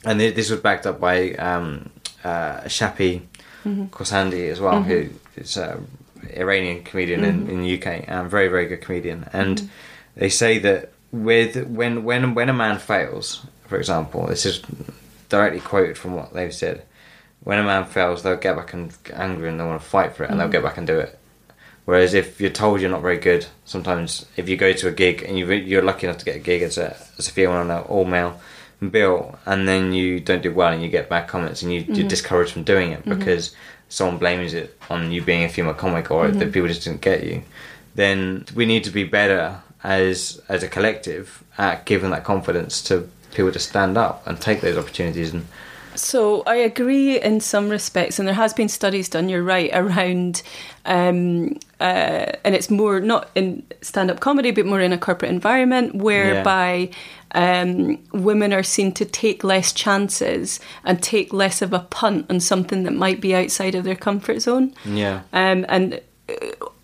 [0.04, 1.90] and this was backed up by um,
[2.22, 3.22] uh, Shappi
[3.64, 5.80] Khorsandi as well, who is a
[6.36, 9.28] Iranian comedian in, in the UK, and very very good comedian.
[9.32, 9.68] And
[10.14, 14.62] they say that with when when when a man fails, for example, this is
[15.28, 16.82] directly quoted from what they've said.
[17.44, 20.14] When a man fails, they'll get back and get angry and they want to fight
[20.14, 20.64] for it, and they'll get mm.
[20.64, 21.18] back and do it.
[21.84, 25.22] Whereas if you're told you're not very good, sometimes if you go to a gig
[25.22, 27.70] and you you're lucky enough to get a gig as a as a female on
[27.70, 28.38] an all male
[28.90, 31.96] bill, and then you don't do well and you get bad comments and you, you're
[31.96, 32.08] mm-hmm.
[32.08, 33.18] discouraged from doing it mm-hmm.
[33.18, 33.54] because
[33.88, 36.38] someone blames it on you being a female comic or mm-hmm.
[36.38, 37.42] that people just didn't get you,
[37.94, 43.08] then we need to be better as as a collective at giving that confidence to
[43.32, 45.46] people to stand up and take those opportunities and
[45.94, 49.28] So I agree in some respects, and there has been studies done.
[49.28, 50.42] You're right around,
[50.84, 55.96] um, uh, and it's more not in stand-up comedy, but more in a corporate environment
[55.96, 56.90] whereby
[57.32, 62.40] um, women are seen to take less chances and take less of a punt on
[62.40, 64.74] something that might be outside of their comfort zone.
[64.84, 66.34] yeah Um, and uh,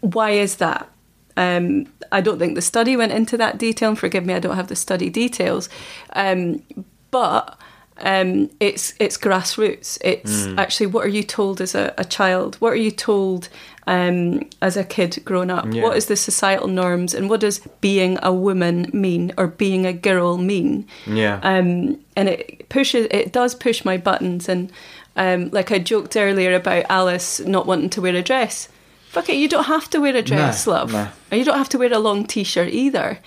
[0.01, 0.89] why is that?
[1.37, 4.57] Um, I don't think the study went into that detail, and forgive me, I don't
[4.57, 5.69] have the study details.
[6.13, 6.63] Um,
[7.11, 7.59] but
[7.99, 9.99] um, it's it's grassroots.
[10.03, 12.57] It's actually what are you told as a, a child?
[12.57, 13.49] What are you told
[13.87, 15.67] um, as a kid growing up?
[15.71, 15.83] Yeah.
[15.83, 19.93] What is the societal norms, and what does being a woman mean or being a
[19.93, 20.87] girl mean?
[21.07, 24.73] yeah um, and it pushes it does push my buttons and
[25.17, 28.69] um, like I joked earlier about Alice not wanting to wear a dress
[29.15, 30.93] fuck it you don't have to wear a dress No, love.
[30.93, 31.09] no.
[31.31, 33.19] and you don't have to wear a long t-shirt either.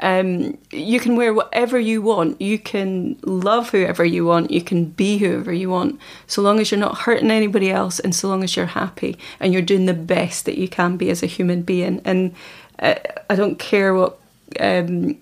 [0.00, 2.40] Um, you can wear whatever you want.
[2.40, 4.50] You can love whoever you want.
[4.50, 6.00] You can be whoever you want.
[6.26, 9.52] So long as you're not hurting anybody else and so long as you're happy and
[9.52, 12.00] you're doing the best that you can be as a human being.
[12.04, 12.34] And
[12.80, 12.96] uh,
[13.30, 14.18] I don't care what
[14.58, 15.16] um,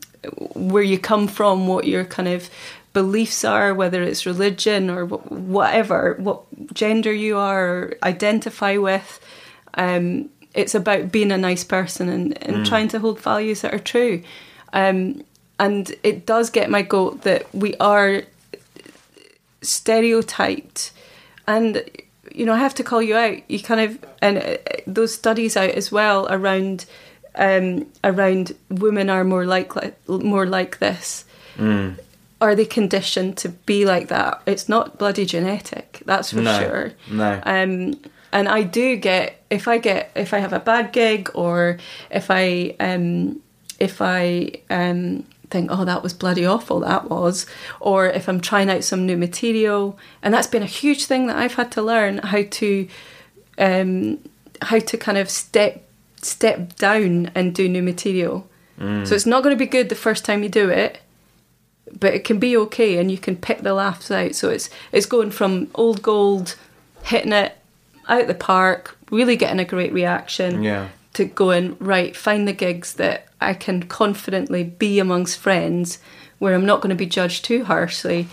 [0.54, 2.48] where you come from, what your kind of
[2.94, 6.40] beliefs are, whether it's religion or whatever, what
[6.74, 9.20] gender you are or identify with.
[9.74, 13.78] Um, it's about being a nice person and, and trying to hold values that are
[13.78, 14.22] true.
[14.72, 15.24] Um,
[15.58, 18.22] and it does get my goat that we are
[19.62, 20.92] stereotyped.
[21.46, 21.82] And
[22.34, 23.38] you know i have to call you out.
[23.50, 24.56] You kind of and uh,
[24.86, 26.86] those studies out as well around
[27.34, 29.72] um around women are more like
[30.08, 31.24] more like this.
[32.40, 34.42] Are they conditioned to be like that?
[34.46, 36.58] It's not bloody genetic that's for no.
[36.58, 36.92] sure.
[37.10, 37.40] No.
[37.44, 38.00] Um,
[38.32, 41.76] and I do get if I get if I have a bad gig or
[42.10, 43.42] if I um,
[43.78, 47.44] if I um, think oh that was bloody awful that was
[47.78, 51.36] or if I'm trying out some new material and that's been a huge thing that
[51.36, 52.88] I've had to learn how to
[53.58, 54.18] um,
[54.62, 55.84] how to kind of step
[56.22, 58.48] step down and do new material.
[59.04, 61.00] So it's not going to be good the first time you do it,
[62.00, 64.34] but it can be okay and you can pick the laughs out.
[64.34, 66.56] So it's it's going from old gold,
[67.02, 67.58] hitting it
[68.08, 70.88] out the park, really getting a great reaction, Yeah.
[71.14, 75.98] to going right, find the gigs that I can confidently be amongst friends,
[76.38, 78.28] where I'm not going to be judged too harshly.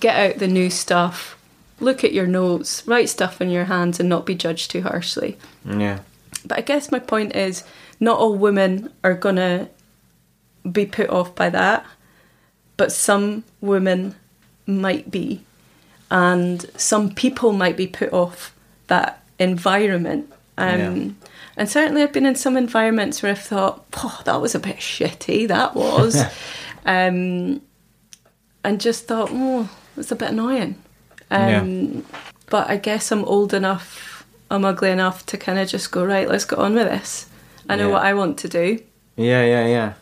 [0.00, 1.38] Get out the new stuff,
[1.80, 5.36] look at your notes, write stuff in your hands, and not be judged too harshly.
[5.64, 6.00] yeah
[6.44, 7.64] But I guess my point is,
[8.00, 9.68] not all women are gonna
[10.70, 11.84] be put off by that,
[12.76, 14.14] but some women
[14.66, 15.42] might be,
[16.10, 18.52] and some people might be put off
[18.88, 20.32] that environment.
[20.58, 21.08] Um, Yeah.
[21.58, 24.76] And certainly, I've been in some environments where I've thought, "Oh, that was a bit
[24.76, 26.16] shitty." That was,
[26.84, 27.62] um,
[28.62, 30.76] and just thought, "Oh, it's a bit annoying."
[31.30, 32.04] Um,
[32.50, 36.28] But I guess I'm old enough, I'm ugly enough to kind of just go right.
[36.28, 37.26] Let's get on with this.
[37.68, 37.92] I know Yeah.
[37.94, 38.78] what I want to do.
[39.16, 39.92] yeah yeah yeah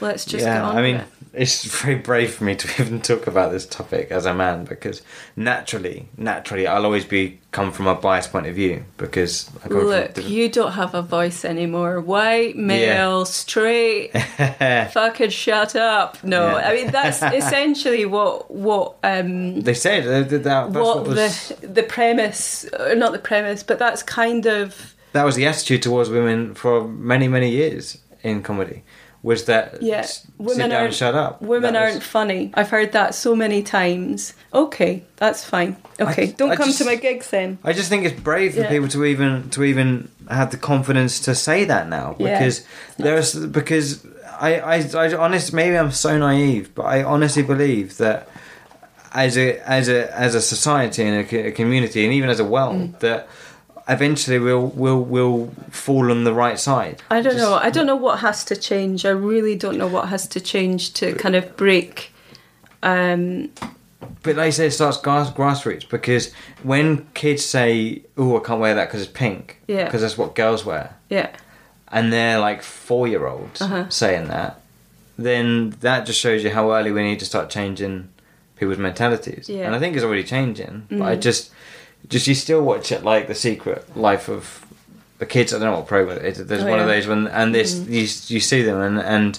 [0.00, 1.06] Let's just yeah, get on I mean, it.
[1.32, 5.02] It's very brave for me to even talk about this topic as a man because
[5.36, 10.24] naturally, naturally, I'll always be come from a biased point of view because Look, from
[10.24, 12.00] you don't have a voice anymore.
[12.00, 14.12] White, male, straight.
[14.92, 16.22] fucking shut up.
[16.24, 16.68] No, Yeah.
[16.68, 21.06] I mean that's essentially what what um They said uh, that, that that's what, what,
[21.08, 25.46] was the the premise, or not the premise, but that's kind of that was the
[25.46, 28.82] attitude towards women for many many years in comedy
[29.22, 30.06] was that Yeah,
[30.38, 31.42] women down aren't- shut up.
[31.42, 32.50] Women That aren't funny.
[32.54, 34.32] I've heard that so many times.
[34.54, 35.76] Okay, that's fine.
[36.00, 37.58] Okay, I- don't I come just- to my gigs then.
[37.62, 38.68] I just think it's brave for Yeah.
[38.70, 42.38] people to even to even have the confidence to say that now Yeah.
[42.38, 42.62] because
[42.98, 44.00] there's because
[44.40, 48.26] I, I I honest maybe I'm so naive but I honestly believe that
[49.12, 52.44] as a as a as a society and a, a community and even as a
[52.44, 52.98] world Mm.
[53.00, 53.28] that
[53.90, 57.02] eventually we'll we'll we'll fall on the right side.
[57.10, 57.54] I don't Just- know.
[57.54, 59.04] I don't know what has to change.
[59.04, 62.12] I really don't know what has to change to kind of break.
[62.82, 63.50] Um,
[64.22, 68.60] But like you say, it starts grass, grassroots because when kids say, "Oh, I can't
[68.60, 69.84] wear that because it's pink," Yeah.
[69.84, 71.28] because that's what girls wear, yeah,
[71.88, 73.84] and they're like four year olds Uh-huh.
[73.90, 74.60] saying that,
[75.18, 78.08] then that just shows you how early we need to start changing
[78.56, 79.48] people's mentalities.
[79.48, 79.64] Yeah.
[79.66, 80.86] And I think it's already changing.
[80.90, 81.20] But I Mm.
[81.20, 81.50] just,
[82.08, 84.64] just you still watch it like the Secret Life of
[85.18, 85.52] the kids.
[85.52, 86.46] I don't know what program it is.
[86.46, 87.86] There's Oh, one of those when and this Mm.
[87.88, 88.00] you
[88.36, 89.38] you see them and and.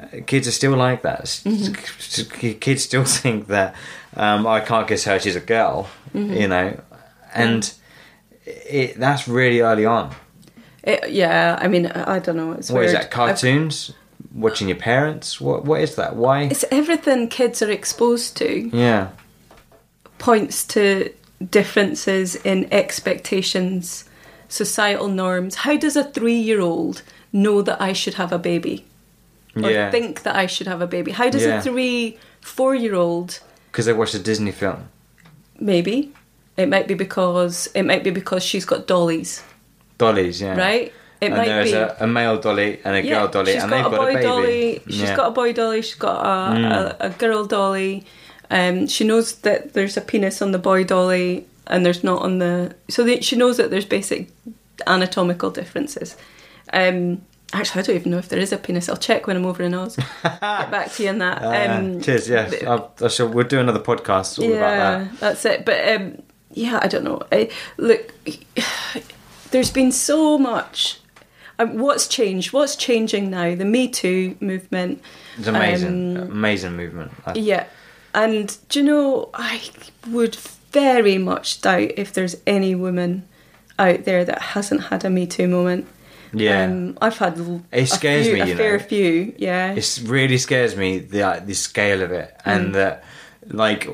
[0.00, 1.24] uh, Kids are still like that.
[1.24, 2.58] Mm-hmm.
[2.60, 3.74] Kids still think that
[4.14, 6.34] um, I can't kiss her; she's a girl, Mm-hmm.
[6.34, 6.78] you know,
[7.34, 7.72] and
[8.44, 10.10] it, that's really early on.
[10.82, 11.58] it, yeah.
[11.64, 12.52] I mean, I don't know.
[12.52, 13.04] It's What is weird.
[13.04, 13.10] that?
[13.10, 13.92] Cartoons?
[14.34, 15.40] Watching your parents?
[15.40, 15.64] What?
[15.64, 16.14] What is that?
[16.16, 16.42] Why?
[16.50, 19.08] It's everything kids are exposed to Yeah,
[20.18, 21.10] points to
[21.50, 24.04] differences in expectations,
[24.48, 25.56] societal norms.
[25.56, 28.84] How does a three-year-old know that I should have a baby?
[29.56, 29.90] Or yeah.
[29.90, 31.12] think that I should have a baby?
[31.12, 31.58] How does Yeah.
[31.58, 34.88] a three, four-year-old Because they watched a Disney film.
[35.58, 36.12] maybe
[36.56, 39.42] it might be because it might be because she's got dollies
[39.98, 40.54] Dollies, yeah.
[40.56, 43.54] right it and might there's be a, a male dolly and a yeah, girl dolly,
[43.56, 44.22] and got they've a got a baby.
[44.22, 45.16] dolly she's yeah.
[45.16, 46.72] got a boy dolly she's got a, Mm.
[46.72, 48.04] a, a girl dolly
[48.50, 52.38] um, she knows that there's a penis on the boy dolly and there's not on
[52.38, 54.28] the so she knows that there's basic
[54.86, 56.16] anatomical differences
[56.72, 57.20] um,
[57.52, 59.62] actually I don't even know if there is a penis I'll check when I'm over
[59.62, 62.50] in Oz get back to you on that Ah, um, cheers, yes.
[62.50, 65.20] but- I'll, I shall, we'll do another podcast all about that.
[65.20, 65.64] that's it.
[65.64, 67.20] But um, yeah, I don't know.
[67.30, 68.12] I, look,
[69.50, 71.00] there's been so much.
[71.58, 72.52] Um, what's changed?
[72.52, 73.54] What's changing now?
[73.54, 75.02] The Me Too movement.
[75.38, 76.16] It's amazing.
[76.18, 77.12] Um, amazing movement.
[77.24, 77.66] I- Yeah,
[78.16, 79.30] and do you know?
[79.34, 79.62] I
[80.08, 80.34] would
[80.72, 83.22] very much doubt if there's any woman
[83.78, 85.86] out there that hasn't had a Me Too moment.
[86.32, 86.64] yeah.
[86.64, 88.84] um, I've had It a scares few- me, a fair know.
[88.84, 89.34] few.
[89.38, 92.52] Yeah, it really scares me the uh, the scale of it Mm.
[92.56, 93.04] and that
[93.48, 93.86] like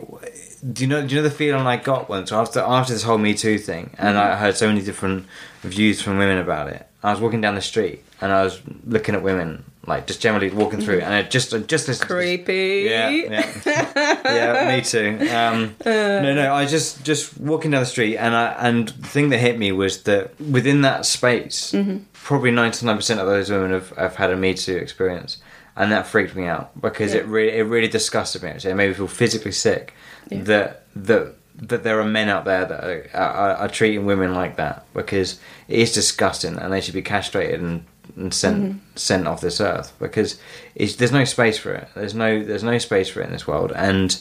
[0.73, 3.19] do you know do you know the feeling I got once after after this whole
[3.19, 4.21] Me Too thing and Mm.
[4.23, 5.27] I heard so many different
[5.63, 6.87] views from women about it.
[7.03, 10.49] I was walking down the street and I was looking at women like just generally
[10.51, 12.87] walking through and I just I just listened this- creepy.
[12.89, 14.77] yeah, yeah, yeah.
[14.77, 15.19] Me too.
[15.35, 16.55] Um, no, no.
[16.55, 19.73] I just just walking down the street, and I and the thing that hit me
[19.73, 21.75] was that within that space,
[22.13, 25.39] probably ninety nine percent of those women have, have had a Me Too experience,
[25.77, 28.51] and that freaked me out because it really it really disgusted me.
[28.51, 29.95] Actually, it made me feel physically sick.
[30.31, 30.43] Yeah.
[30.43, 34.57] That that that there are men out there that are, are, are treating women like
[34.57, 37.85] that because it is disgusting, and they should be castrated and
[38.17, 38.79] and sent Mm-hmm.
[38.97, 40.39] sent off this earth because
[40.75, 41.89] it's, there's no space for it.
[41.95, 43.73] There's no there's no space for it in this world.
[43.75, 44.19] And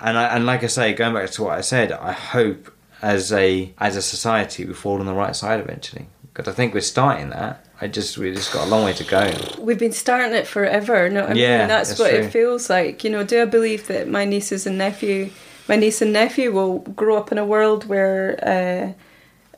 [0.00, 2.70] and I, and like I say, going back to what I said, I hope
[3.02, 6.74] as a as a society we fall on the right side eventually because I think
[6.74, 7.64] we're starting that.
[7.80, 9.30] I just we just got a long way to go.
[9.58, 11.08] We've been starting it forever.
[11.10, 12.20] No, I mean Yeah, that's, that's what true.
[12.20, 13.04] it feels like.
[13.04, 15.30] You know, do I believe that my nieces and nephew,
[15.68, 18.94] my niece and nephew, will grow up in a world where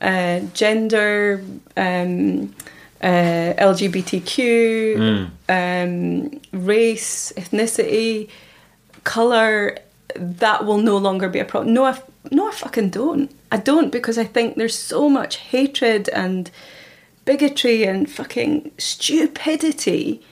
[0.00, 1.42] uh, uh, gender,
[1.76, 2.54] um,
[3.02, 5.30] uh, LGBTQ, Mm.
[5.48, 8.28] um, race, ethnicity,
[9.04, 9.78] color,
[10.16, 11.74] that will no longer be a problem.
[11.74, 13.30] No, I, no, I fucking don't.
[13.52, 16.50] I don't because I think there's so much hatred and
[17.24, 20.22] bigotry and fucking stupidity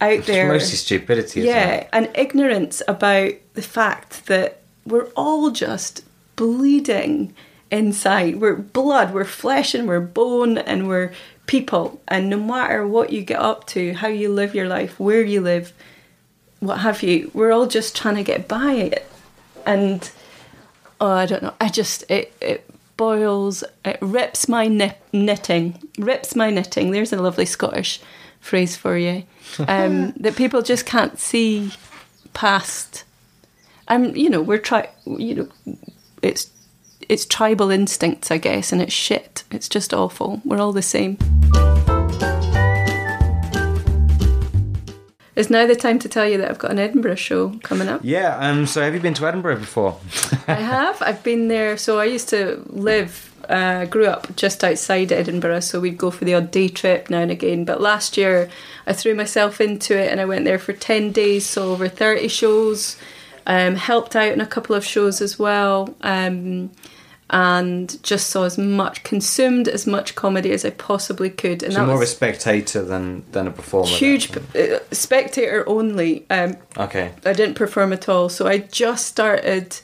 [0.00, 0.48] out there.
[0.48, 1.40] Mostly stupidity.
[1.40, 6.04] Isn't yeah, and ignorance about the fact that we're all just
[6.36, 7.34] bleeding
[7.70, 8.40] inside.
[8.40, 11.12] We're blood, we're flesh, and we're bone, and we're
[11.46, 12.00] people.
[12.08, 15.40] And no matter what you get up to, how you live your life, where you
[15.40, 15.72] live,
[16.60, 19.10] what have you, we're all just trying to get by it.
[19.64, 20.10] And
[21.00, 21.54] oh, I don't know.
[21.60, 26.90] I just it it boils, it rips my knit, knitting, rips my knitting.
[26.90, 28.00] There's a lovely Scottish
[28.40, 29.24] phrase for you.
[29.68, 31.70] Um, that people just can't see
[32.34, 33.04] past.
[33.86, 34.88] Um, you know, we're trying.
[35.06, 35.34] You
[35.66, 35.76] know,
[36.20, 36.50] it's
[37.08, 39.44] it's tribal instincts, I guess, and it's shit.
[39.50, 40.40] It's just awful.
[40.44, 41.18] We're all the same.
[45.34, 48.00] It's now the time to tell you that I've got an Edinburgh show coming up.
[48.02, 48.38] Yeah.
[48.38, 48.66] Um.
[48.66, 49.98] So have you been to Edinburgh before?
[50.48, 51.02] I have.
[51.02, 51.76] I've been there.
[51.76, 56.24] So I used to live uh, grew up just outside Edinburgh, so we'd go for
[56.24, 57.64] the odd day trip now and again.
[57.64, 58.50] But last year,
[58.86, 62.28] I threw myself into it and I went there for 10 days, so over 30
[62.28, 62.96] shows.
[63.48, 65.94] Um, helped out in a couple of shows as well.
[66.00, 66.72] Um,
[67.30, 71.62] and just saw as much, consumed as much comedy as I possibly could.
[71.64, 73.88] And So that more of a spectator than than a performer.
[73.88, 76.24] huge, uh, spectator only.
[76.30, 77.10] Um, Okay.
[77.24, 78.28] I didn't perform at all.
[78.28, 79.80] So I just started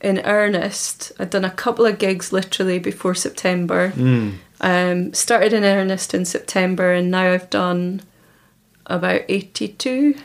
[0.00, 1.12] in earnest.
[1.20, 3.92] I'd done a couple of gigs literally before September.
[3.94, 4.32] Mm.
[4.60, 8.00] Um, started in earnest in September, and now I've done
[8.86, 10.16] about 82.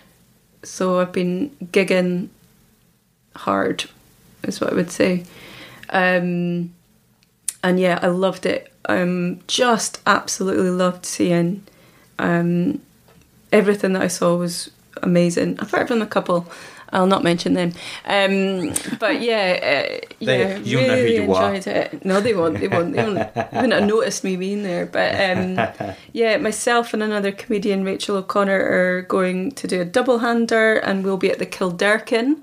[0.63, 2.29] So I've been gigging
[3.35, 3.85] hard,
[4.43, 5.23] is what I would say.
[5.89, 6.73] Um,
[7.63, 8.71] and yeah, I loved it.
[8.85, 11.63] Um, just absolutely loved seeing.
[12.19, 12.81] Um,
[13.51, 14.71] everything that I saw was
[15.03, 15.59] amazing.
[15.59, 16.47] Apart from a couple,
[16.91, 17.73] I'll not mention them.
[18.05, 21.53] Um, but yeah, uh, yeah, who really you are.
[21.55, 22.05] enjoyed it.
[22.05, 22.59] No, they won't.
[22.59, 22.93] They won't.
[22.93, 23.33] They won't.
[23.33, 24.85] they wouldn't have noticed me being there.
[24.85, 30.19] But um, yeah, myself and another comedian, Rachel O'Connor, are going to do a double
[30.19, 32.41] hander, and we'll be at the Kilderkin.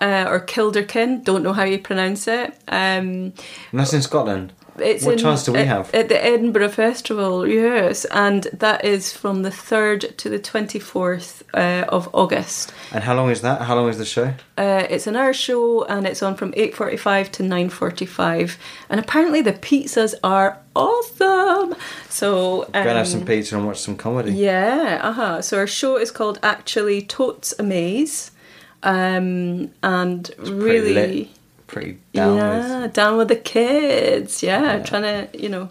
[0.00, 2.50] Uh, or Kilderkin, don't know how you pronounce it.
[2.68, 3.32] Um,
[3.72, 4.52] And that's in Scotland.
[4.78, 5.92] it's What in- chance do we have?
[5.92, 8.04] At the Edinburgh Festival, yes.
[8.12, 12.72] And that is from the 3rd to the 24th uh, of August.
[12.92, 13.62] And how long is that?
[13.62, 14.34] How long is the show?
[14.56, 18.56] Uh, it's an hour show and it's on from 8.45 to 9.45.
[18.88, 21.74] And apparently the pizzas are awesome.
[22.08, 22.62] So...
[22.66, 24.32] Um, Go and have some pizza and watch some comedy.
[24.32, 25.42] Yeah, uh-huh.
[25.42, 28.30] So our show is called actually Totes Amaze.
[28.82, 30.94] Um, and pretty really...
[30.94, 31.28] lit.
[31.66, 32.92] Pretty down yeah, with.
[32.94, 34.42] down with the kids.
[34.42, 34.82] Yeah, Yeah.
[34.82, 35.68] trying to you know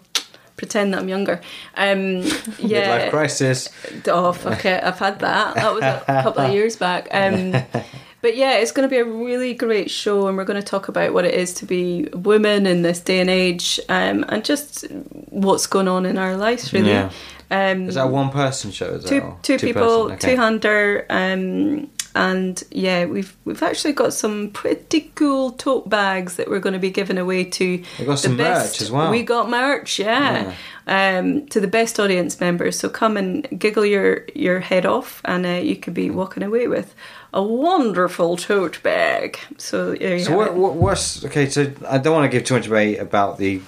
[0.56, 1.40] pretend that I'm younger.
[1.76, 2.16] Um,
[2.58, 3.06] yeah.
[3.06, 3.68] Midlife crisis.
[4.06, 5.54] Oh fuck it, I've had that.
[5.54, 7.08] That was a couple of years back.
[7.10, 7.52] Um,
[8.22, 10.88] but yeah, it's going to be a really great show, and we're going to talk
[10.88, 14.44] about what it is to be a woman in this day and age, um, and
[14.44, 14.84] just
[15.30, 16.90] what's going on in our lives, really.
[16.90, 17.10] Yeah.
[17.50, 18.94] Um, Is that a one person show?
[18.96, 20.12] Is two that, or two people?
[20.12, 20.34] Okay.
[20.34, 26.48] two hander, um, and yeah, we've we've actually got some pretty cool tote bags that
[26.48, 27.82] we're going to be giving away to.
[27.98, 29.10] We've got some best, merch as well.
[29.10, 30.54] We got merch, yeah,
[30.86, 32.78] Um, to the best audience members.
[32.78, 36.66] So come and giggle your your head off, and uh, you could be walking away
[36.66, 36.94] with
[37.34, 39.38] a wonderful tote bag.
[39.58, 41.48] So So what, what, what's okay?
[41.48, 43.60] So I don't want to give too much away about the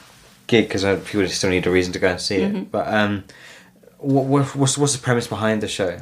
[0.47, 2.57] gig because people still need a reason to go and see Mm-hmm.
[2.57, 2.72] it.
[2.72, 3.24] But um,
[3.99, 6.01] what, what, what's what's the premise behind the show?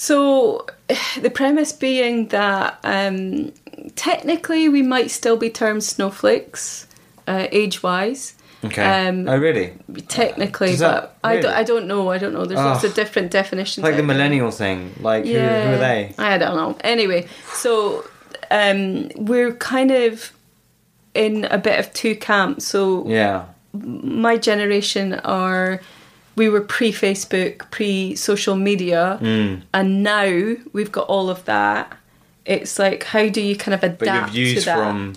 [0.00, 0.64] So,
[1.20, 3.52] the premise being that um,
[3.96, 6.86] technically we might still be termed snowflakes,
[7.26, 8.34] uh, age wise.
[8.64, 8.82] Okay.
[9.08, 9.74] Um, oh really?
[10.06, 11.52] Technically, that- but I, don't.
[11.52, 12.10] I don't know.
[12.10, 12.44] I don't know.
[12.44, 12.88] There's lots Oh.
[12.88, 13.82] of different definitions.
[13.82, 14.16] Like the out there.
[14.16, 14.94] millennial thing.
[15.00, 15.38] Like who, who
[15.74, 16.14] are they?
[16.16, 16.76] I don't know.
[16.82, 18.04] Anyway, so
[18.52, 20.32] um, we're kind of
[21.14, 22.66] in a bit of two camps.
[22.66, 23.46] So Yeah.
[23.72, 25.80] my generation are
[26.38, 29.62] we were pre Facebook, pre social media, Mm.
[29.74, 31.92] and now we've got all of that.
[32.46, 34.76] It's like how do you kind of But adapt your to views that?
[34.78, 35.14] from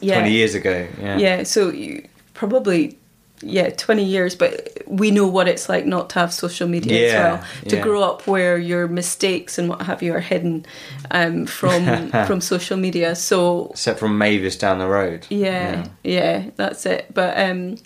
[0.00, 0.14] yeah.
[0.20, 0.86] twenty years ago.
[1.00, 1.16] Yeah.
[1.18, 2.98] Yeah, so you, probably
[3.40, 7.14] yeah, 20 years, but we know what it's like not to have social media as
[7.14, 7.44] well.
[7.68, 7.82] To yeah.
[7.82, 10.66] grow up where your mistakes and what have you are hidden
[11.12, 13.14] um, from from social media.
[13.14, 15.24] So Except from Mavis down the road.
[15.30, 17.14] yeah, yeah, that's it.
[17.14, 17.76] But um,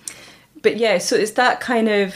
[0.63, 2.15] but yeah, so it's that kind of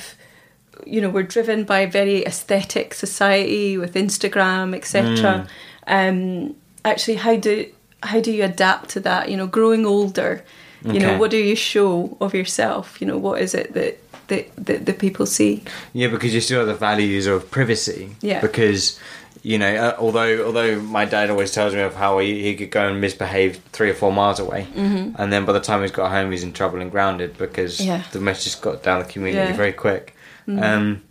[0.84, 5.46] you know we're driven by a very aesthetic society with Instagram, etc.
[5.86, 7.66] Um, actually, how do
[8.02, 9.30] how do you adapt to that?
[9.30, 10.44] You know, growing older.
[10.84, 13.00] You know, what do you show of yourself?
[13.00, 13.98] You know, what is it that
[14.28, 15.62] that, that, that people see?
[15.92, 18.14] Yeah, because you still have the values of privacy.
[18.20, 18.40] Yeah.
[18.40, 18.98] Because
[19.42, 22.70] you know, uh, although although my dad always tells me of how he, he could
[22.70, 25.20] go and misbehave three or four miles away, mm-hmm.
[25.20, 28.02] and then by the time he's got home, he's in trouble and grounded because Yeah.
[28.12, 29.56] The message got down the community Yeah.
[29.56, 30.15] very quick.
[30.48, 31.02] Um,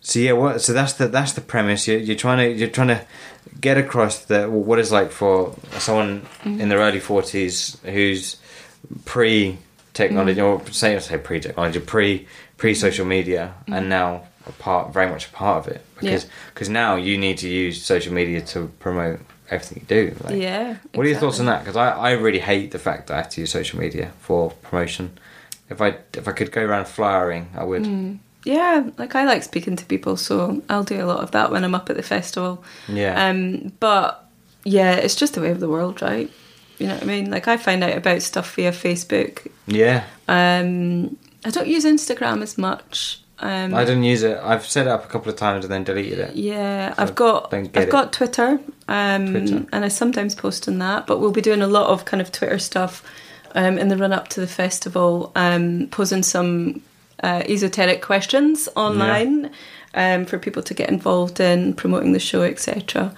[0.00, 0.60] so yeah, what?
[0.60, 1.86] So that's the that's the premise.
[1.88, 3.04] You're, you're trying to you're trying to
[3.60, 6.60] get across that what it's like for someone Mm-hmm.
[6.60, 8.36] in their early forties who's
[9.04, 9.58] pre
[9.94, 10.68] technology Mm-hmm.
[10.68, 15.26] or say say pre technology, pre pre social media, and now a part very much
[15.26, 16.30] a part of it because Mm-hmm.
[16.32, 16.50] Yeah.
[16.54, 20.16] because now you need to use social media to promote everything you do.
[20.24, 20.76] Like, yeah.
[20.94, 21.60] What are your thoughts on that?
[21.60, 24.50] Because I, I really hate the fact that I have to use social media for
[24.62, 25.18] promotion.
[25.70, 27.84] If I if I could go around flyering, I would.
[27.84, 28.18] Mm.
[28.44, 31.64] Yeah, like I like speaking to people, so I'll do a lot of that when
[31.64, 32.64] I'm up at the festival.
[32.88, 33.28] Yeah.
[33.28, 34.28] Um, but
[34.64, 36.30] yeah, it's just the way of the world, right?
[36.78, 37.30] You know what I mean?
[37.30, 39.46] Like I find out about stuff via Facebook.
[39.66, 40.04] yeah.
[40.28, 43.20] Um, I don't use Instagram as much.
[43.38, 44.38] Um, I didn't use it.
[44.40, 46.36] I've set it up a couple of times and then deleted it.
[46.36, 47.90] Yeah, So I've got I've it.
[47.90, 49.66] got Twitter, um, Twitter.
[49.72, 51.06] and I sometimes post on that.
[51.08, 53.02] But we'll be doing a lot of kind of Twitter stuff
[53.56, 56.82] um, in the run up to the festival, um, posing some
[57.22, 59.50] uh, esoteric questions online
[59.94, 63.14] um, for people to get involved in promoting the show, etc.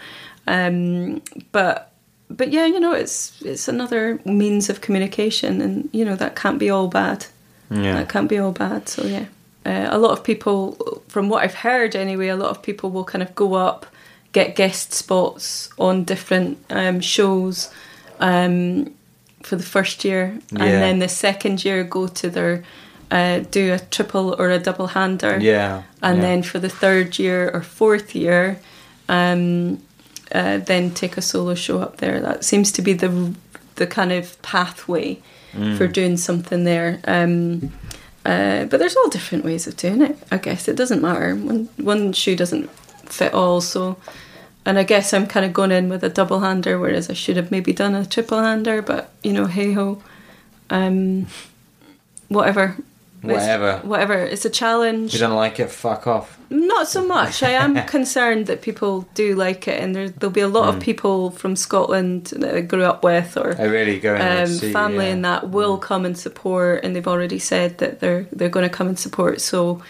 [0.46, 1.90] Um, but
[2.30, 6.59] but yeah, you know, it's it's another means of communication, and you know that can't
[6.59, 7.26] be all bad.
[7.70, 7.94] Yeah.
[7.94, 8.88] That can't be all bad.
[8.88, 9.26] So yeah,
[9.66, 13.05] uh, a lot of people, from what I've heard anyway, a lot of people will
[13.05, 13.86] kind of go up,
[14.32, 17.70] get guest spots on different um, shows
[18.20, 18.92] um,
[19.42, 20.64] for the first year, Yeah.
[20.64, 22.62] and then the second year go to their
[23.11, 25.82] uh, do a triple or a double hander, Yeah.
[26.02, 26.22] and yeah.
[26.22, 28.59] then for the third year or fourth year,
[29.09, 29.78] um,
[30.34, 32.20] uh, then take a solo show up there.
[32.20, 33.34] That seems to be the
[33.76, 35.18] the kind of pathway
[35.55, 35.76] Mm.
[35.76, 36.98] for doing something there.
[37.07, 37.70] Um,
[38.26, 40.16] uh, but there's all different ways of doing it.
[40.32, 41.34] I guess it doesn't matter.
[41.36, 42.68] One one shoe doesn't
[43.09, 43.61] fit all.
[43.61, 43.96] So,
[44.66, 47.36] and I guess I'm kind of going in with a double hander, whereas I should
[47.36, 48.82] have maybe done a triple hander.
[48.82, 50.02] But you know, hey ho,
[50.70, 51.26] um,
[52.28, 52.76] whatever.
[53.25, 53.81] It's- Whatever.
[53.87, 54.14] whatever.
[54.14, 55.09] It's a challenge.
[55.14, 56.39] If you don't like it, fuck off.
[56.51, 57.43] Not so much.
[57.43, 60.77] I am concerned that people do like it, and there, there'll be a lot Hmm.
[60.77, 64.72] of people from Scotland that I grew up with, or I really go um, see,
[64.72, 65.12] family yeah.
[65.12, 68.75] and that will come and support, and they've already said that they're they're going to
[68.75, 69.41] come and support.
[69.41, 69.83] So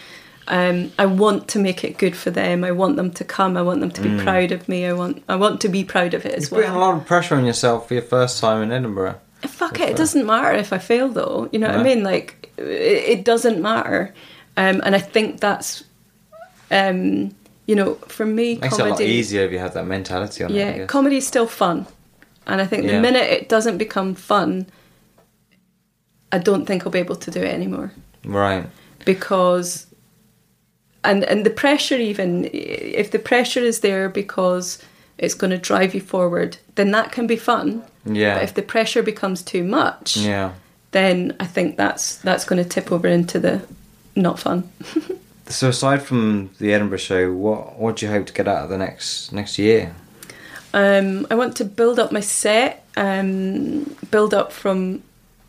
[0.47, 2.63] um, I want to make it good for them.
[2.63, 3.57] I want them to come.
[3.57, 4.85] I want them to be proud of me.
[4.85, 6.61] I want I want to be proud of it as well.
[6.61, 9.19] You're putting a lot of pressure on yourself for your first time in Edinburgh.
[9.41, 9.89] Fuck it.
[9.89, 11.49] It doesn't matter if I fail, though.
[11.51, 12.03] You know what I mean?
[12.03, 14.13] Like it, doesn't matter,
[14.57, 15.83] um, and I think that's.
[16.71, 17.35] Um,
[17.67, 18.83] you know, for me, Makes comedy.
[18.83, 20.55] it a lot easier if you have that mentality on it.
[20.55, 20.89] Yeah, guess.
[20.89, 21.87] comedy's still fun.
[22.45, 23.01] And I think the Yeah.
[23.01, 24.67] minute it doesn't become fun,
[26.31, 27.91] I don't think I'll be able to do it anymore.
[28.23, 28.65] right.
[29.03, 29.87] Because
[31.03, 34.79] and and the pressure even if the pressure is there because
[35.17, 37.83] it's going to drive you forward, then that can be fun.
[38.05, 38.35] Yeah.
[38.35, 40.51] But if the pressure becomes too much, yeah.
[40.91, 43.65] Then I think that's that's going to tip over into the
[44.15, 44.69] not fun.
[45.47, 48.69] So aside from the Edinburgh show, what what do you hope to get out of
[48.69, 49.93] the next next year?
[50.73, 55.03] Um, I want to build up my set, um, build up from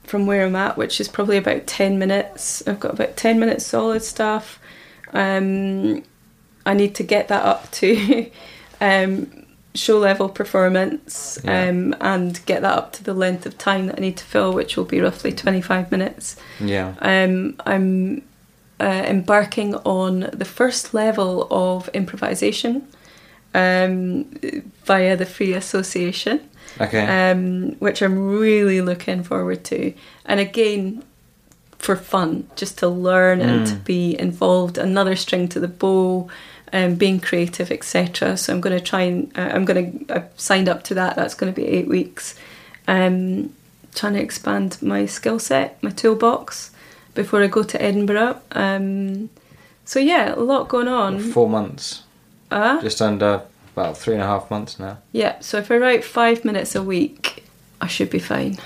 [0.05, 2.63] from where I'm at, which is probably about ten minutes.
[2.67, 4.59] I've got about ten minutes solid stuff.
[5.15, 6.03] Um,
[6.67, 8.31] I need to get that up to
[8.81, 9.36] um,
[9.77, 11.69] show level performance Yeah.
[11.69, 14.53] um, and get that up to the length of time that I need to fill,
[14.53, 16.37] which will be roughly twenty five minutes.
[16.61, 16.95] Yeah.
[17.01, 18.23] Um, I'm
[18.81, 22.87] uh, embarking on the first level of improvisation
[23.55, 24.25] um,
[24.85, 26.41] via the Free Association,
[26.81, 27.31] Okay.
[27.31, 29.95] um, which I'm really looking forward to.
[30.27, 31.03] And again,
[31.79, 33.85] for fun, just to learn and to Mm.
[33.85, 36.29] be involved, another string to the bow.
[36.73, 38.37] Um, being creative, etc.
[38.37, 41.15] So I'm going to try and uh, I'm going to I've signed up to that.
[41.15, 42.35] That's going to be eight weeks.
[42.89, 43.55] Um,
[43.95, 46.73] trying to expand my skill set, my toolbox,
[47.15, 48.41] before I go to Edinburgh.
[48.53, 49.31] Um,
[49.85, 51.21] so yeah, a lot going on.
[51.21, 52.03] Four months.
[52.51, 53.43] Uh, Just under
[53.75, 54.99] about three and a half months now.
[55.13, 57.45] yeah, so if I write five minutes a week,
[57.81, 58.59] I should be fine.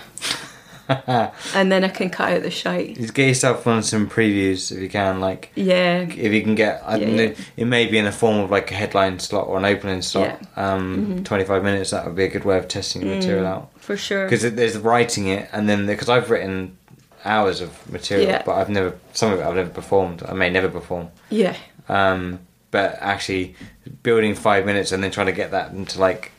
[1.55, 2.97] and then I can cut out the shite.
[2.97, 5.21] Just get yourself on some previews if you can.
[5.21, 8.13] Like Yeah, if you can get, I don't Yeah, know, it may be in the
[8.13, 10.41] form of like a headline slot or an opening slot.
[10.57, 11.91] Um, twenty five minutes.
[11.91, 13.71] That would be a good way of testing your material out.
[13.77, 14.25] for sure.
[14.27, 16.77] Because there's writing it, and then because I've written
[17.25, 18.43] hours of material, Yeah.
[18.45, 20.23] but I've never some of it I've never performed.
[20.27, 21.09] I may never perform.
[21.29, 21.55] Yeah,
[21.89, 23.55] Um, but actually,
[24.03, 26.33] building five minutes and then trying to get that into like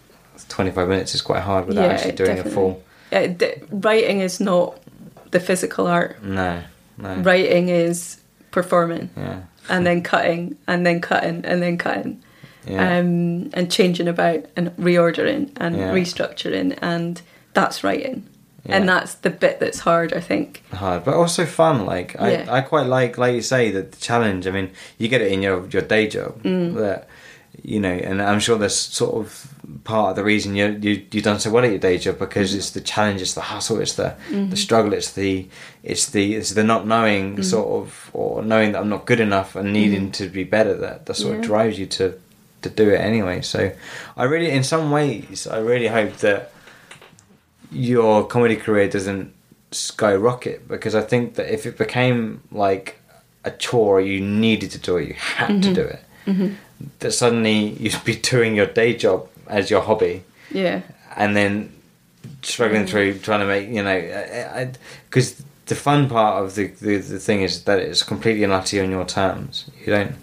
[0.50, 2.52] twenty five minutes is quite hard without Yeah, actually doing definitely.
[2.52, 2.84] a full.
[3.12, 4.78] Uh, d- writing is not
[5.32, 6.24] the physical art.
[6.24, 6.62] No,
[6.98, 7.16] no.
[7.16, 8.18] Writing is
[8.52, 9.42] performing Yeah.
[9.70, 12.22] and then cutting and then cutting and then cutting.
[12.68, 13.00] Yeah.
[13.00, 15.92] um, and changing about and reordering and Yeah.
[15.92, 17.20] restructuring, and
[17.56, 18.28] that's writing.
[18.66, 18.76] Yeah.
[18.78, 20.62] And that's the bit that's hard, I think.
[20.72, 21.88] hard, but also fun.
[21.88, 22.46] Like Yeah.
[22.48, 24.46] I, I quite like, like you say, the challenge.
[24.46, 26.44] I mean, you get it in your your day job.
[26.44, 26.76] Mm.
[26.76, 27.08] That
[27.64, 29.54] you know, and I'm sure that's sort of
[29.84, 32.56] part of the reason you you you've done so well at your day job because
[32.56, 34.50] it's the challenge, it's the hustle, it's the Mm-hmm.
[34.50, 35.48] the struggle, it's the
[35.84, 37.44] it's the it's the not knowing Mm.
[37.44, 40.74] sort of or knowing that I'm not good enough and needing to be better.
[40.76, 41.48] That that sort of Yeah.
[41.48, 42.14] drives you to
[42.64, 43.42] to do it anyway.
[43.42, 43.72] So
[44.18, 46.52] I really, in some ways, I really hope that
[47.72, 49.34] your comedy career doesn't
[49.72, 53.00] skyrocket because I think that if it became like
[53.46, 56.02] a chore, you needed to do it, you had to do it.
[56.26, 56.54] Mm-hmm.
[57.00, 60.82] That suddenly you'd be doing your day job as your hobby, Yeah.
[61.16, 61.74] and then
[62.44, 62.90] struggling mm.
[62.90, 64.72] through trying to make you know
[65.10, 68.84] because the fun part of the, the the thing is that it's completely and utterly
[68.84, 69.70] on your terms.
[69.80, 70.16] You don't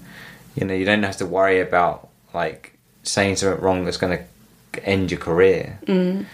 [0.54, 4.86] you know you don't have to worry about like saying something wrong that's going to
[4.86, 5.78] end your career.
[5.86, 6.26] Mm.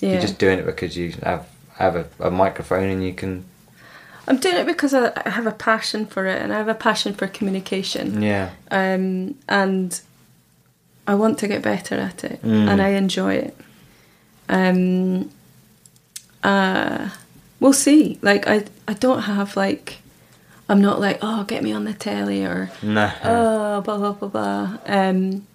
[0.00, 0.12] Yeah.
[0.12, 3.44] You're just doing it because you have have a, a microphone and you can
[4.30, 6.74] I'm doing it because I, I have a passion for it and I have a
[6.74, 8.22] passion for communication.
[8.22, 10.00] yeah Um, and
[11.06, 12.68] I want to get better at it Mm.
[12.68, 13.56] and I enjoy it.
[14.48, 15.30] Um,
[16.44, 17.10] uh,
[17.58, 18.18] we'll see.
[18.22, 19.98] Like, I, I don't have, like,
[20.68, 24.28] I'm not like, oh, get me on the telly or, no oh, blah, blah, blah,
[24.28, 24.78] blah.
[24.86, 25.46] Um,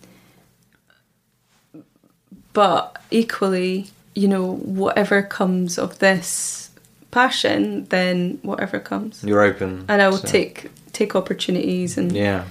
[2.52, 6.72] but equally, you know, whatever comes of this
[7.16, 9.24] passion, then whatever comes.
[9.24, 12.44] you're open And I will so- take take opportunities and yeah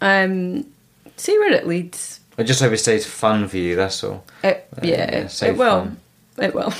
[0.00, 0.64] um,
[1.16, 2.20] see where it leads.
[2.38, 5.56] I just hope it stays fun for you that's all It, Uh, yeah, yeah, it,
[5.56, 5.80] will.
[5.84, 5.96] fun.
[6.46, 6.72] It will.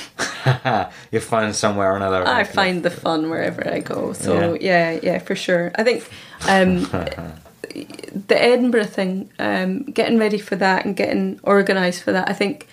[1.11, 4.13] you'll find somewhere or another I find the fun wherever I go.
[4.13, 5.71] So yeah, yeah, for sure.
[5.75, 5.99] I think
[6.47, 6.83] um,
[8.27, 12.29] the Edinburgh thing, um, getting ready for that and getting organised for that.
[12.29, 12.67] I think,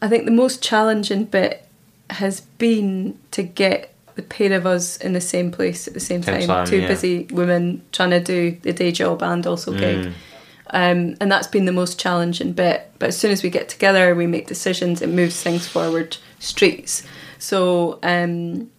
[0.00, 1.66] I think the most challenging bit
[2.10, 6.22] has been to get the pair of us in the same place at the same
[6.22, 6.46] Same time.
[6.48, 6.88] time, Two yeah.
[6.88, 10.06] busy women trying to do the day job and also gig.
[10.06, 10.12] Mm.
[10.74, 12.90] Um, and that's been the most challenging bit.
[12.98, 15.02] But as soon as we get together, we make decisions.
[15.02, 17.02] It moves things forward streets.
[17.38, 18.70] So, um,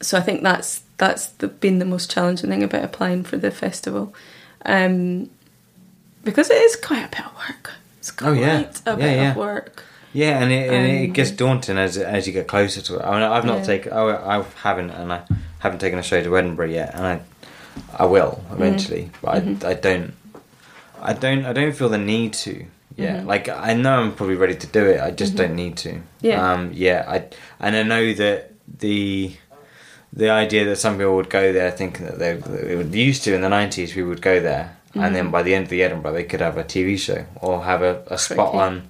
[0.00, 3.50] so I think that's that's the, been the most challenging thing about applying for the
[3.50, 4.14] festival,
[4.66, 5.30] um,
[6.24, 7.72] because it is quite a bit of work.
[7.98, 8.70] It's quite Oh, yeah.
[8.86, 9.30] a Yeah, bit yeah.
[9.30, 9.84] of work.
[10.12, 13.02] Yeah, and it, and it Um, gets daunting as as you get closer to it.
[13.04, 13.64] I mean, I've not Yeah.
[13.64, 15.20] taken, I, I haven't, and I
[15.60, 17.20] haven't taken a show to Edinburgh yet, and I,
[17.96, 19.64] I will eventually, but Mhm.
[19.64, 20.14] I, I don't,
[21.00, 22.64] I don't, I don't feel the need to.
[22.96, 23.26] Yeah, Mhm.
[23.26, 25.00] like I know I'm probably ready to do it.
[25.00, 26.00] I just don't need to.
[26.20, 26.52] Yeah.
[26.52, 26.70] Um.
[26.74, 27.04] Yeah.
[27.08, 27.24] I
[27.60, 29.32] and I know that the
[30.12, 33.34] the idea that some people would go there thinking that they, they were used to
[33.34, 35.30] in the nineties, we would go there, and then Mhm.
[35.30, 38.02] by the end of the Edinburgh, they could have a TV show or have a,
[38.08, 38.89] a spot on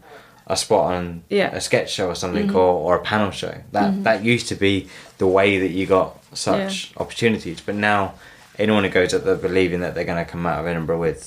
[0.51, 1.51] a spot on Yeah.
[1.55, 2.55] a sketch show or something Mhm.
[2.55, 3.55] or, or a panel show.
[3.73, 4.03] That Mhm.
[4.05, 4.89] that used to be
[5.19, 7.59] the way that you got such opportunities.
[7.61, 8.01] But now
[8.59, 11.23] anyone who goes up there believing that they're going to come out of Edinburgh with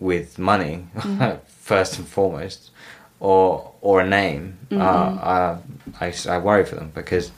[0.00, 1.38] with money Mhm.
[1.62, 2.70] first and foremost,
[3.20, 4.42] or or a name,
[4.72, 5.56] uh, uh,
[6.00, 7.30] I I worry for them because.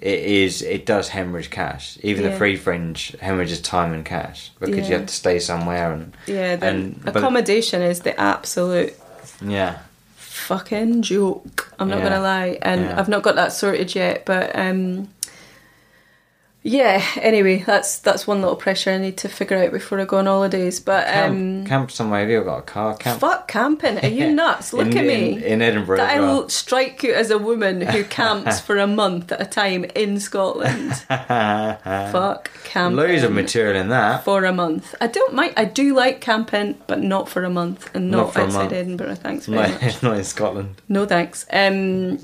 [0.00, 0.62] It is.
[0.62, 1.98] It does hemorrhage cash.
[2.04, 6.12] Even the free fringe hemorrhages time and cash because you have to stay somewhere and
[6.26, 8.94] Yeah, the And- but- accommodation is the absolute
[9.44, 9.78] yeah.
[10.48, 11.72] Fucking joke.
[11.78, 12.04] I'm not Yeah.
[12.08, 12.98] gonna lie, and Yeah.
[12.98, 14.24] I've not got that sorted yet.
[14.24, 15.08] But um,
[16.62, 17.04] yeah.
[17.16, 20.26] Anyway, that's that's one little pressure I need to figure out before I go on
[20.26, 20.80] holidays.
[20.80, 22.20] But Camp, um, camp somewhere.
[22.20, 22.96] Have you got a car?
[22.96, 23.20] Camp.
[23.20, 23.98] fuck camping.
[24.04, 24.72] Are you nuts?
[24.72, 25.32] Look in, at me.
[25.36, 25.98] in, in Edinburgh.
[25.98, 29.40] that as i will strike you as a woman who camps for a month at
[29.40, 30.94] a time in Scotland.
[31.08, 32.96] Fuck camping.
[32.96, 34.24] Loads of material in that.
[34.24, 34.94] for a month.
[35.00, 35.54] I don't mind.
[35.56, 38.72] I do like camping, but not for a month, and Not not, outside.
[38.72, 39.14] Edinburgh.
[39.16, 39.82] Thanks very much.
[39.82, 40.82] it's not in Scotland.
[40.88, 41.46] No thanks.
[41.52, 42.18] Um,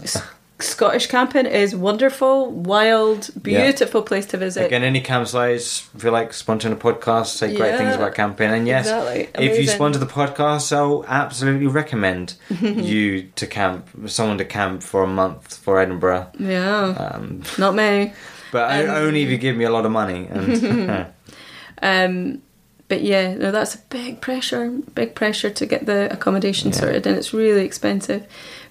[0.61, 4.65] Scottish camping is wonderful, wild, beautiful place to visit.
[4.67, 7.79] Again, any campsites, if you like sponsoring a podcast, say great Yeah.
[7.79, 8.51] things about camping.
[8.51, 9.29] And yes, Exactly.
[9.47, 15.03] if you sponsor the podcast, I'll absolutely recommend you to camp, someone to camp for
[15.03, 16.29] a month for Edinburgh.
[16.39, 18.13] Yeah, Um, not me.
[18.53, 20.29] but Um, only if you give me a lot of money.
[20.31, 21.07] And
[21.83, 22.43] Um,
[22.89, 26.77] but yeah, no, that's a big pressure, big pressure to get the accommodation Yeah.
[26.79, 28.25] sorted, and it's really expensive.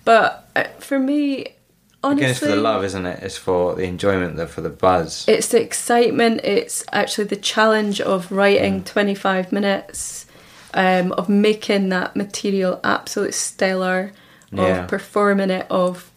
[0.06, 1.48] But uh, for me,
[2.04, 3.24] honestly, again, it's for the love, isn't it?
[3.24, 5.26] It's for the enjoyment, for the buzz.
[5.28, 6.42] It's the excitement.
[6.44, 8.86] It's actually the challenge of writing Mm.
[8.86, 10.26] 25 minutes,
[10.74, 14.12] um, of making that material absolute stellar,
[14.52, 14.84] Yeah.
[14.84, 16.12] of performing it, of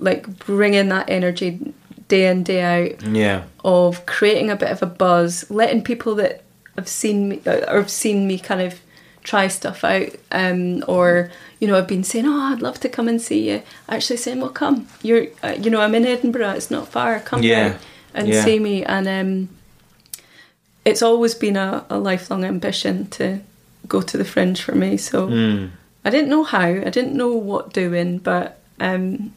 [0.00, 1.60] like bringing that energy
[2.08, 6.42] day in, day out, yeah, of creating a bit of a buzz, letting people that
[6.76, 8.80] have seen me uh, or have seen me kind of
[9.24, 13.08] try stuff out, um, or you know, I've been saying, "Oh, I'd love to come
[13.08, 14.86] and see you." Actually, saying, "Well, come.
[15.02, 16.50] You're, uh, you know, I'm in Edinburgh.
[16.50, 17.18] It's not far.
[17.20, 17.78] Come Yeah.
[18.14, 18.44] and Yeah.
[18.44, 19.48] see me." And um,
[20.84, 23.40] it's always been a, a lifelong ambition to
[23.88, 24.96] go to the Fringe for me.
[24.96, 25.70] So mm.
[26.04, 26.60] I didn't know how.
[26.60, 29.32] I didn't know what doing, but um,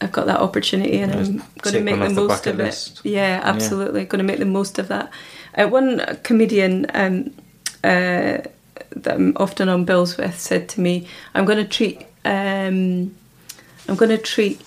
[0.00, 2.64] I've got that opportunity, and I'm going to make the off the most of it.
[2.64, 3.00] list.
[3.04, 4.04] Yeah, absolutely.
[4.04, 5.10] Going to make the most of that.
[5.54, 7.34] Uh, one comedian um,
[7.84, 8.38] uh,
[8.96, 13.14] that I'm often on bills with said to me, "I'm going to treat um,
[13.88, 14.60] I'm going to treat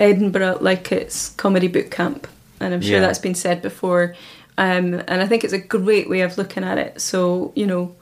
[0.00, 2.26] Edinburgh like it's comedy boot camp,"
[2.60, 3.00] and I'm sure Yeah.
[3.00, 4.14] that's been said before.
[4.58, 7.00] Um, and I think it's a great way of looking at it.
[7.00, 7.94] So you know,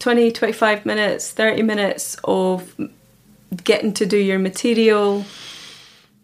[0.00, 2.74] 20, 25 minutes, 30 minutes of
[3.64, 5.24] getting to do your material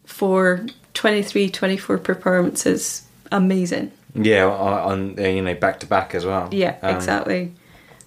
[0.05, 3.03] for 23, 24 performances.
[3.33, 3.91] Amazing.
[4.15, 6.49] yeah, on, on you know back to back as well.
[6.53, 7.53] Yeah, Um, exactly.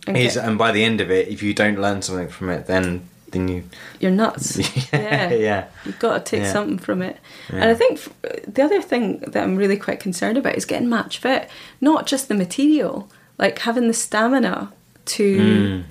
[0.07, 2.67] And Is and by the end of it, if you don't learn something from it,
[2.67, 3.63] then then you
[3.99, 4.57] you're nuts.
[4.93, 5.65] yeah, yeah.
[5.85, 6.53] You've got to take Yeah.
[6.53, 7.17] something from it.
[7.49, 7.57] Yeah.
[7.61, 8.09] And I think f-
[8.47, 11.49] the other thing that I'm really quite concerned about is getting match fit.
[11.81, 14.71] Not just the material, like having the stamina
[15.05, 15.83] to Mm.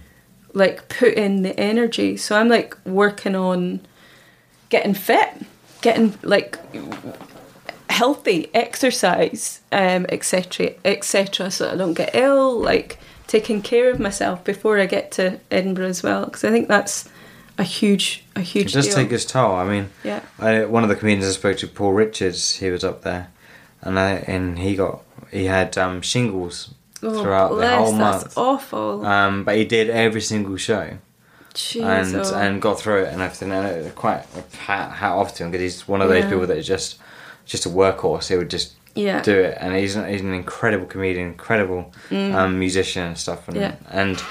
[0.54, 2.16] like put in the energy.
[2.16, 3.80] So I'm like working on
[4.70, 5.28] getting fit,
[5.82, 6.58] getting like
[7.90, 11.50] healthy exercise, um, etc., etc.
[11.50, 15.88] So I don't get ill, like taking care of myself before I get to Edinburgh
[15.88, 16.24] as well.
[16.26, 17.08] Because I think that's
[17.58, 18.94] a huge, a huge It does deal.
[18.96, 19.52] take its toll.
[19.56, 20.20] I mean, yeah.
[20.38, 23.28] I, one of the comedians I spoke to, Paul Richards, he was up there,
[23.82, 25.02] and I, and he got
[25.32, 26.72] he had um, shingles
[27.02, 28.38] Oh, throughout the bless, whole that's month.
[28.38, 29.04] awful.
[29.06, 30.96] Um, but he did every single show
[31.52, 32.34] Jeez, and oh.
[32.34, 33.52] and got through it and everything.
[33.52, 36.30] And it quite a hat, hat off to him because he's one of those Yeah.
[36.30, 36.98] people that is just
[37.44, 38.28] just a workhorse.
[38.28, 42.58] He would just yeah, do it, and he's an, he's an incredible comedian, incredible um,
[42.58, 43.46] musician and stuff.
[43.48, 43.60] And, Mm.
[43.60, 43.74] Yeah.
[43.90, 44.22] and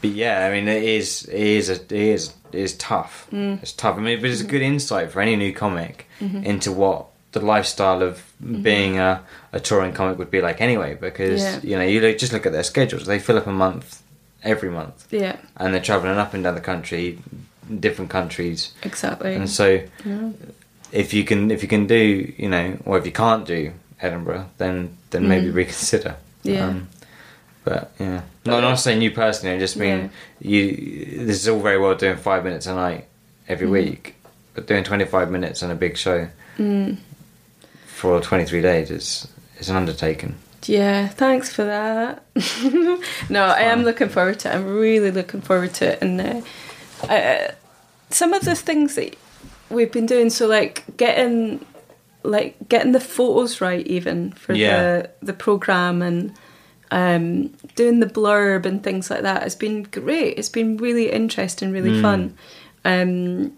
[0.00, 3.26] but yeah, I mean, it is it is a, it is it is tough.
[3.32, 3.62] Mm.
[3.62, 3.96] It's tough.
[3.96, 4.50] I mean, but it's a Mm-hmm.
[4.50, 8.22] good insight for any new comic into what the lifestyle of
[8.62, 10.94] being a, a touring comic would be like anyway.
[11.00, 11.60] Because Yeah.
[11.62, 14.02] you know, you look, just look at their schedules; they fill up a month
[14.42, 17.18] every month, yeah, and they're traveling up and down the country,
[17.78, 19.34] different countries, exactly.
[19.34, 20.30] and so yeah.
[20.92, 23.72] if you can if you can do you know or if you can't do
[24.02, 25.54] Edinburgh then then maybe Mm.
[25.54, 26.74] reconsider Yeah.
[27.64, 30.62] but yeah no not saying you personally I just mean you
[31.26, 33.04] this is all very well doing five minutes a night
[33.48, 33.70] every Mm.
[33.72, 34.14] week
[34.54, 36.28] but doing 25 minutes on a big show
[36.58, 36.96] Mm.
[37.86, 39.26] for 23 days is
[39.58, 40.34] is an undertaking
[40.66, 42.22] Yeah, thanks for that.
[43.30, 44.54] no, I am looking forward to it.
[44.54, 46.02] I'm really looking forward to it.
[46.02, 46.40] And uh,
[47.08, 47.52] uh,
[48.10, 49.16] some of the things that
[49.70, 51.64] we've been doing, so like getting
[52.22, 54.80] like getting the photos right, even for Yeah.
[54.82, 56.32] the the program, and
[56.90, 60.38] um, doing the blurb and things like that, has been great.
[60.38, 62.02] It's been really interesting, really Mm.
[62.02, 62.34] fun.
[62.84, 63.52] Um,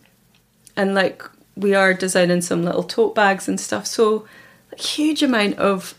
[0.77, 1.23] and like
[1.57, 3.87] we are designing some little tote bags and stuff.
[3.87, 4.27] So
[4.73, 5.95] a huge amount of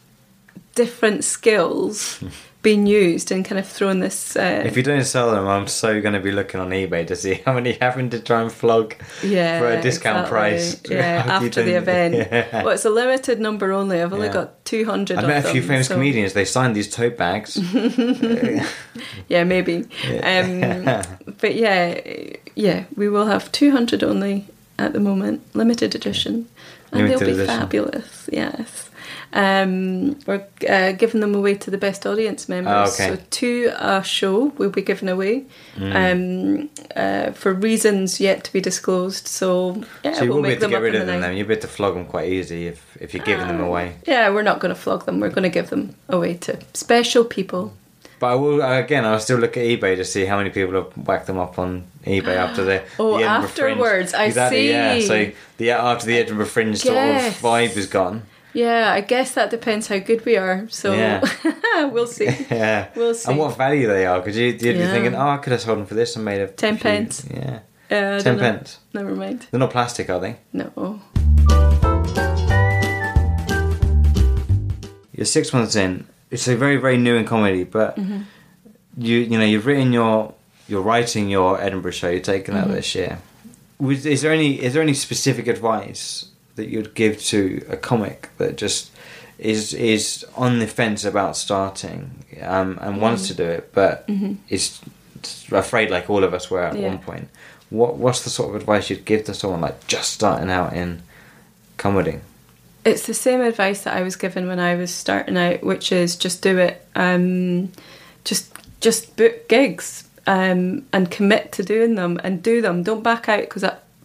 [0.76, 2.20] different skills
[2.64, 4.36] being used and kind of thrown this.
[4.36, 7.16] Uh, if you don't sell them I'm so going to be looking on eBay to
[7.16, 10.30] see how many having to try and flog yeah, for a discount exactly.
[10.32, 10.82] price.
[10.90, 12.16] Yeah, How do you after the event.
[12.32, 12.64] Yeah.
[12.64, 14.02] Well, it's a limited number only.
[14.02, 14.34] I've only Yeah.
[14.34, 15.20] got two hundred.
[15.20, 16.34] I of met a few them, famous so- comedians.
[16.34, 17.58] They signed these tote bags.
[19.28, 19.84] Yeah, maybe.
[20.24, 21.02] Um,
[21.40, 22.00] but yeah,
[22.56, 24.46] yeah, we will have two hundred only
[24.80, 26.48] at the moment, limited edition,
[26.92, 27.60] and Limited they'll be edition.
[27.60, 28.30] fabulous.
[28.32, 28.90] Yes.
[29.36, 32.72] Um, we're uh, giving them away to the best audience members.
[32.92, 33.16] Oh, okay.
[33.16, 35.96] So two a show will be given away Mm.
[35.96, 39.28] um, uh, for reasons yet to be disclosed.
[39.28, 41.08] So yeah, so you we'll will be make able to them get up rid of
[41.08, 41.22] them.
[41.22, 43.66] Then you'll be able to flog them quite easy if if you're giving them Ah.
[43.66, 43.96] away.
[44.06, 45.20] Yeah, we're not going to flog them.
[45.20, 47.74] We're going to give them away to special people.
[48.20, 49.04] But I will again.
[49.04, 51.86] I'll still look at eBay to see how many people have whacked them up on
[52.06, 54.22] eBay after the Oh, the Edinburgh afterwards, Fringe.
[54.24, 58.22] I exactly, Yeah, so the after the Edinburgh Fringe sort of vibe is gone.
[58.54, 60.68] Yeah, I guess that depends how good we are.
[60.70, 61.24] So Yeah.
[61.92, 62.26] we'll see.
[62.52, 63.30] yeah, We'll see.
[63.32, 64.20] and what value they are?
[64.20, 66.40] Because you, you'd be thinking, oh, I could have sold them for this and made
[66.42, 67.26] a Ten few- pence.
[67.34, 68.42] Yeah, Uh, ten don't know.
[68.52, 68.80] pence.
[68.94, 69.48] Never mind.
[69.50, 70.36] They're not plastic, are they?
[70.54, 71.02] No.
[75.16, 76.08] You're six months in.
[76.32, 78.22] It's a very very new in comedy, but Mm-hmm.
[78.98, 80.34] you you know you've written your
[80.68, 82.10] you're writing your Edinburgh show.
[82.10, 82.70] You're taking Mm-hmm.
[82.70, 83.20] that this year.
[83.80, 86.26] Is there any is there any specific advice
[86.56, 88.92] that you'd give to a comic that just
[89.40, 93.36] is is on the fence about starting um, and wants Mm-hmm.
[93.36, 94.08] to do it, but
[94.50, 94.80] is
[95.52, 96.88] afraid like all of us were at Yeah.
[96.90, 97.28] one point?
[97.70, 101.02] What what's the sort of advice you'd give to someone like just starting out in
[101.78, 102.20] comedy?
[102.86, 106.16] It's the same advice that I was given when I was starting out, which is
[106.16, 106.86] just do it.
[106.96, 107.72] Um,
[108.26, 112.84] just just book gigs um, and commit to doing them and do them.
[112.84, 113.64] Don't back out because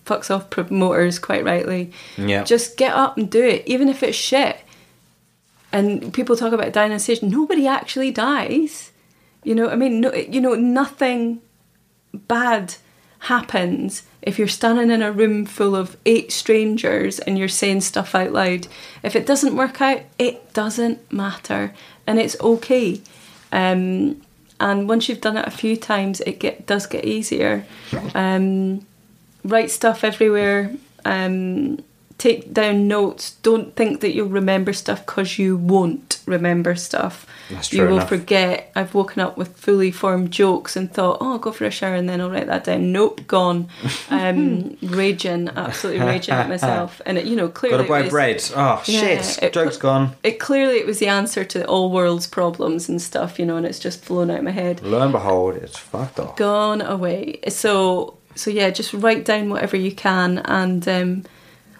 [0.08, 1.92] fucks off promoters quite rightly.
[2.16, 2.44] Yeah.
[2.44, 4.58] Just get up and do it, even if it's shit.
[5.72, 7.22] And people talk about dying on stage.
[7.22, 8.90] Nobody actually dies.
[9.44, 11.40] You know, I mean, no, you know, nothing
[12.14, 12.74] bad
[13.20, 18.14] happens if you're standing in a room full of eight strangers and you're saying stuff
[18.14, 18.66] out loud.
[19.02, 21.74] If it doesn't work out, it doesn't matter,
[22.06, 23.00] and it's okay.
[23.52, 24.22] Um,
[24.60, 27.64] and once you've done it a few times, it get, does get easier.
[28.14, 28.86] Um,
[29.44, 30.72] write stuff everywhere.
[31.04, 31.78] Um,
[32.18, 33.32] take down notes.
[33.42, 37.24] Don't think that you'll remember stuff because you won't remember stuff.
[37.48, 38.08] That's you will enough.
[38.08, 38.70] forget.
[38.74, 41.94] I've woken up with fully formed jokes and thought, oh, I'll go for a shower
[41.94, 42.92] and then I'll write that down.
[42.92, 43.68] Nope, gone.
[44.10, 47.00] Um, raging, absolutely raging at myself.
[47.06, 48.42] And it, you know, clearly Got to buy it was, bread.
[48.56, 49.42] Oh Yeah, shit!
[49.42, 50.14] it Joke's gone.
[50.22, 53.64] It clearly it was the answer to all world's problems and stuff, you know, and
[53.66, 56.36] it's just flown out of my head Lo and behold, it's fucked off.
[56.36, 57.38] gone away.
[57.48, 61.24] So so yeah, just write down whatever you can and um,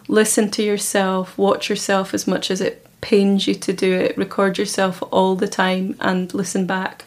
[0.09, 4.17] listen to yourself, watch yourself as much as it pains you to do it.
[4.19, 7.05] Record yourself all the time and listen back.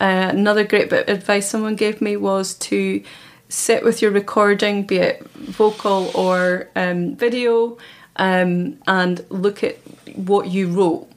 [0.00, 3.02] Uh, another great bit of advice someone gave me was to
[3.48, 7.78] sit with your recording, be it vocal or um, video,
[8.16, 9.76] um, and look at
[10.14, 11.08] what you wrote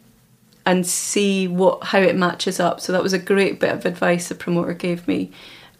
[0.65, 2.79] and see what how it matches up.
[2.79, 5.31] So that was a great bit of advice the promoter gave me.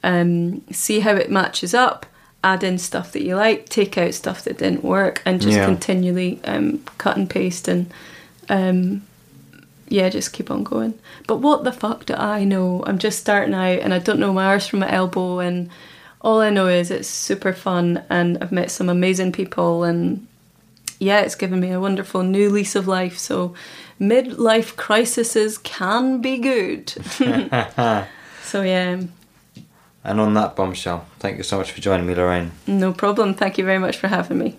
[0.04, 2.06] Um, see how it matches up.
[2.43, 5.66] Add in stuff that you like, take out stuff that didn't work, and just Yeah.
[5.66, 7.91] continually um, cut and paste and
[8.49, 9.04] um,
[9.88, 10.95] yeah, just keep on going.
[11.28, 12.84] But what the fuck do I know?
[12.88, 15.70] I'm just starting out and I don't know my arse from my elbow and
[16.22, 20.26] all I know is it's super fun and I've met some amazing people and
[20.99, 23.18] yeah, it's given me a wonderful new lease of life.
[23.18, 23.54] So
[23.99, 26.89] midlife crises can be good.
[28.43, 29.02] so yeah,
[30.04, 32.52] And on that bombshell, thank you so much for joining me, Lorraine.
[32.66, 33.34] no problem.
[33.34, 34.58] Thank you very much for having me.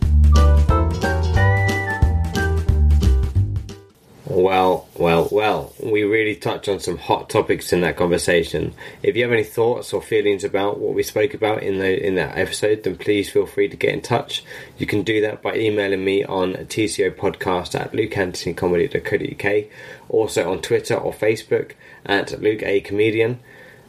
[4.25, 8.73] Well, well, well, we really touched on some hot topics in that conversation.
[9.03, 12.15] If you have any thoughts or feelings about what we spoke about in the in
[12.15, 14.43] that episode, then please feel free to get in touch.
[14.79, 19.65] You can do that by emailing me on TCO podcast at lukeanthonycomedy.co.uk,
[20.09, 21.73] also on Twitter or Facebook
[22.07, 23.39] at Luke A Comedian.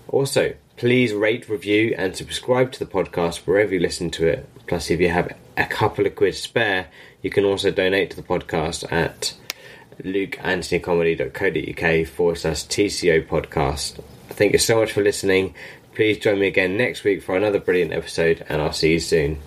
[0.09, 4.47] Also, please rate, review, and subscribe to the podcast wherever you listen to it.
[4.67, 6.87] Plus, if you have a couple of quid spare,
[7.21, 9.33] you can also donate to the podcast at
[10.01, 14.01] lukeanthonycomedy.co.uk forward slash TCO podcast.
[14.29, 15.53] Thank you so much for listening.
[15.93, 19.39] Please join me again next week for another brilliant episode, and I'll see you soon.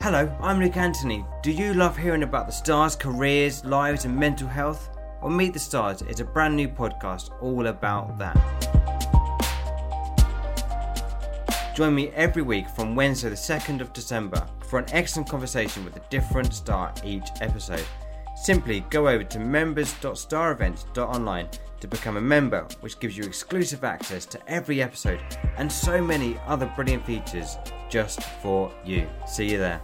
[0.00, 1.24] Hello, I'm Luke Anthony.
[1.42, 4.88] Do you love hearing about the stars' careers, lives, and mental health?
[5.24, 8.36] Well, Meet the Stars is a brand new podcast all about that.
[11.74, 15.96] Join me every week from Wednesday, the 2nd of December, for an excellent conversation with
[15.96, 17.86] a different star each episode.
[18.36, 21.48] Simply go over to members.starevents.online
[21.80, 25.22] to become a member, which gives you exclusive access to every episode
[25.56, 27.56] and so many other brilliant features
[27.88, 29.08] just for you.
[29.26, 29.80] See you there.